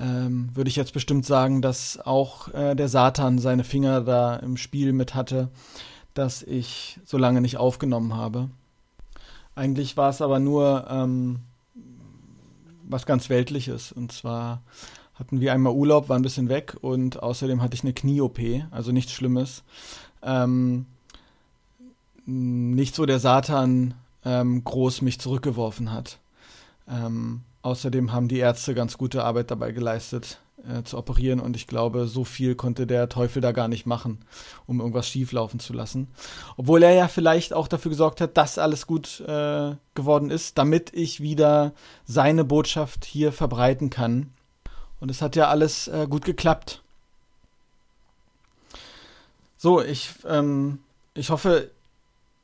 ähm, 0.00 0.50
würde 0.54 0.68
ich 0.68 0.76
jetzt 0.76 0.94
bestimmt 0.94 1.26
sagen, 1.26 1.60
dass 1.62 1.98
auch 1.98 2.52
äh, 2.54 2.74
der 2.74 2.88
Satan 2.88 3.38
seine 3.38 3.64
Finger 3.64 4.00
da 4.00 4.36
im 4.36 4.56
Spiel 4.56 4.92
mit 4.92 5.14
hatte, 5.14 5.48
dass 6.14 6.42
ich 6.42 6.98
so 7.04 7.18
lange 7.18 7.40
nicht 7.40 7.58
aufgenommen 7.58 8.14
habe. 8.16 8.48
Eigentlich 9.60 9.98
war 9.98 10.08
es 10.08 10.22
aber 10.22 10.38
nur 10.38 10.86
ähm, 10.88 11.40
was 12.88 13.04
ganz 13.04 13.28
Weltliches. 13.28 13.92
Und 13.92 14.10
zwar 14.10 14.62
hatten 15.16 15.42
wir 15.42 15.52
einmal 15.52 15.74
Urlaub, 15.74 16.08
waren 16.08 16.20
ein 16.20 16.22
bisschen 16.22 16.48
weg 16.48 16.78
und 16.80 17.22
außerdem 17.22 17.60
hatte 17.60 17.74
ich 17.74 17.82
eine 17.82 17.92
Knie-OP, 17.92 18.38
also 18.70 18.90
nichts 18.90 19.12
Schlimmes. 19.12 19.62
Ähm, 20.22 20.86
nicht 22.24 22.94
so 22.94 23.04
der 23.04 23.18
Satan 23.18 23.92
ähm, 24.24 24.64
groß 24.64 25.02
mich 25.02 25.20
zurückgeworfen 25.20 25.92
hat. 25.92 26.20
Ähm, 26.88 27.42
außerdem 27.60 28.12
haben 28.12 28.28
die 28.28 28.38
Ärzte 28.38 28.72
ganz 28.72 28.96
gute 28.96 29.24
Arbeit 29.24 29.50
dabei 29.50 29.72
geleistet, 29.72 30.40
äh, 30.68 30.82
zu 30.82 30.98
operieren 30.98 31.40
und 31.40 31.56
ich 31.56 31.66
glaube, 31.66 32.06
so 32.06 32.24
viel 32.24 32.54
konnte 32.54 32.86
der 32.86 33.08
Teufel 33.08 33.40
da 33.40 33.52
gar 33.52 33.68
nicht 33.68 33.86
machen, 33.86 34.18
um 34.66 34.80
irgendwas 34.80 35.08
schieflaufen 35.08 35.60
zu 35.60 35.72
lassen. 35.72 36.08
Obwohl 36.56 36.82
er 36.82 36.92
ja 36.92 37.08
vielleicht 37.08 37.52
auch 37.52 37.68
dafür 37.68 37.90
gesorgt 37.90 38.20
hat, 38.20 38.36
dass 38.36 38.58
alles 38.58 38.86
gut 38.86 39.20
äh, 39.20 39.74
geworden 39.94 40.30
ist, 40.30 40.58
damit 40.58 40.92
ich 40.92 41.20
wieder 41.20 41.72
seine 42.04 42.44
Botschaft 42.44 43.04
hier 43.04 43.32
verbreiten 43.32 43.90
kann. 43.90 44.32
Und 45.00 45.10
es 45.10 45.22
hat 45.22 45.36
ja 45.36 45.48
alles 45.48 45.88
äh, 45.88 46.06
gut 46.08 46.24
geklappt. 46.24 46.82
So, 49.56 49.82
ich, 49.82 50.10
ähm, 50.26 50.78
ich 51.14 51.30
hoffe, 51.30 51.70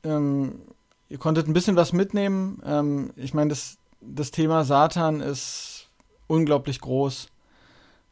ähm, 0.04 0.60
ihr 1.08 1.18
konntet 1.18 1.48
ein 1.48 1.54
bisschen 1.54 1.76
was 1.76 1.92
mitnehmen. 1.92 2.62
Ähm, 2.64 3.12
ich 3.16 3.34
meine, 3.34 3.50
das, 3.50 3.78
das 4.00 4.30
Thema 4.30 4.64
Satan 4.64 5.20
ist 5.20 5.88
unglaublich 6.26 6.80
groß. 6.80 7.28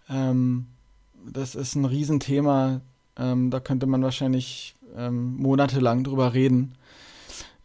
Ähm, 0.09 0.67
das 1.25 1.55
ist 1.55 1.75
ein 1.75 1.85
Riesenthema. 1.85 2.81
Ähm, 3.17 3.51
da 3.51 3.61
könnte 3.61 3.87
man 3.87 4.03
wahrscheinlich 4.03 4.75
ähm, 4.97 5.37
monatelang 5.37 6.05
drüber 6.05 6.35
reden. 6.35 6.75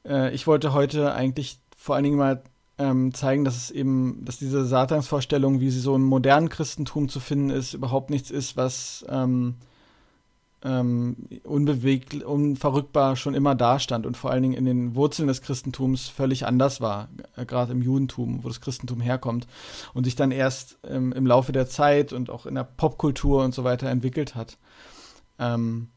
Äh, 0.05 0.33
ich 0.33 0.47
wollte 0.47 0.73
heute 0.73 1.13
eigentlich 1.13 1.59
vor 1.75 1.95
allen 1.95 2.03
Dingen 2.03 2.17
mal 2.17 2.43
ähm, 2.77 3.13
zeigen, 3.13 3.43
dass 3.43 3.57
es 3.57 3.71
eben, 3.71 4.23
dass 4.23 4.37
diese 4.37 4.65
Satansvorstellung, 4.65 5.59
wie 5.59 5.69
sie 5.69 5.79
so 5.79 5.95
im 5.95 6.03
modernen 6.03 6.49
Christentum 6.49 7.09
zu 7.09 7.19
finden 7.19 7.49
ist, 7.49 7.73
überhaupt 7.73 8.09
nichts 8.09 8.31
ist, 8.31 8.57
was 8.57 9.05
ähm, 9.09 9.55
ähm, 10.63 11.15
unbewegt, 11.43 12.21
unverrückbar 12.23 13.15
schon 13.15 13.33
immer 13.33 13.55
dastand 13.55 14.05
und 14.05 14.17
vor 14.17 14.31
allen 14.31 14.43
Dingen 14.43 14.55
in 14.55 14.65
den 14.65 14.95
Wurzeln 14.95 15.27
des 15.27 15.41
Christentums 15.41 16.09
völlig 16.09 16.45
anders 16.45 16.81
war, 16.81 17.07
äh, 17.37 17.45
gerade 17.45 17.71
im 17.71 17.81
Judentum, 17.81 18.43
wo 18.43 18.49
das 18.49 18.59
Christentum 18.59 18.99
herkommt 18.99 19.47
und 19.93 20.03
sich 20.03 20.15
dann 20.15 20.31
erst 20.31 20.77
ähm, 20.83 21.13
im 21.13 21.25
Laufe 21.25 21.51
der 21.53 21.67
Zeit 21.67 22.11
und 22.11 22.29
auch 22.29 22.45
in 22.45 22.55
der 22.55 22.65
Popkultur 22.65 23.43
und 23.43 23.53
so 23.53 23.63
weiter 23.63 23.89
entwickelt 23.89 24.35
hat. 24.35 24.57
Ähm, 25.37 25.87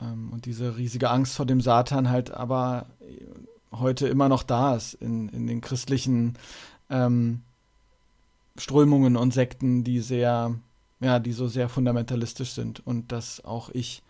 ähm 0.00 0.30
und 0.32 0.46
diese 0.46 0.78
riesige 0.78 1.10
Angst 1.10 1.36
vor 1.36 1.46
dem 1.46 1.60
Satan 1.60 2.08
halt 2.08 2.30
aber 2.30 2.86
heute 3.70 4.08
immer 4.08 4.28
noch 4.28 4.42
da 4.42 4.76
ist 4.76 4.94
in, 4.94 5.28
in 5.28 5.46
den 5.46 5.60
christlichen 5.60 6.38
ähm, 6.88 7.42
Strömungen 8.56 9.16
und 9.16 9.32
Sekten, 9.32 9.84
die 9.84 10.00
sehr 10.00 10.54
ja, 11.02 11.18
die 11.18 11.32
so 11.32 11.48
sehr 11.48 11.68
fundamentalistisch 11.68 12.52
sind 12.52 12.86
und 12.86 13.12
dass 13.12 13.44
auch 13.44 13.70
ich 13.70 14.02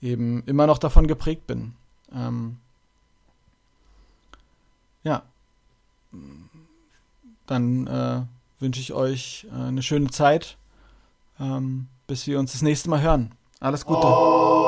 eben 0.00 0.42
immer 0.46 0.66
noch 0.66 0.78
davon 0.78 1.06
geprägt 1.06 1.46
bin. 1.46 1.74
Ähm, 2.12 2.56
ja, 5.04 5.22
dann 7.46 7.86
äh, 7.86 8.22
wünsche 8.60 8.80
ich 8.80 8.92
euch 8.92 9.46
äh, 9.52 9.54
eine 9.54 9.82
schöne 9.82 10.10
Zeit, 10.10 10.56
ähm, 11.38 11.88
bis 12.06 12.26
wir 12.26 12.38
uns 12.38 12.52
das 12.52 12.62
nächste 12.62 12.88
Mal 12.88 13.02
hören. 13.02 13.32
Alles 13.60 13.84
Gute. 13.84 14.06
Oh, 14.06 14.62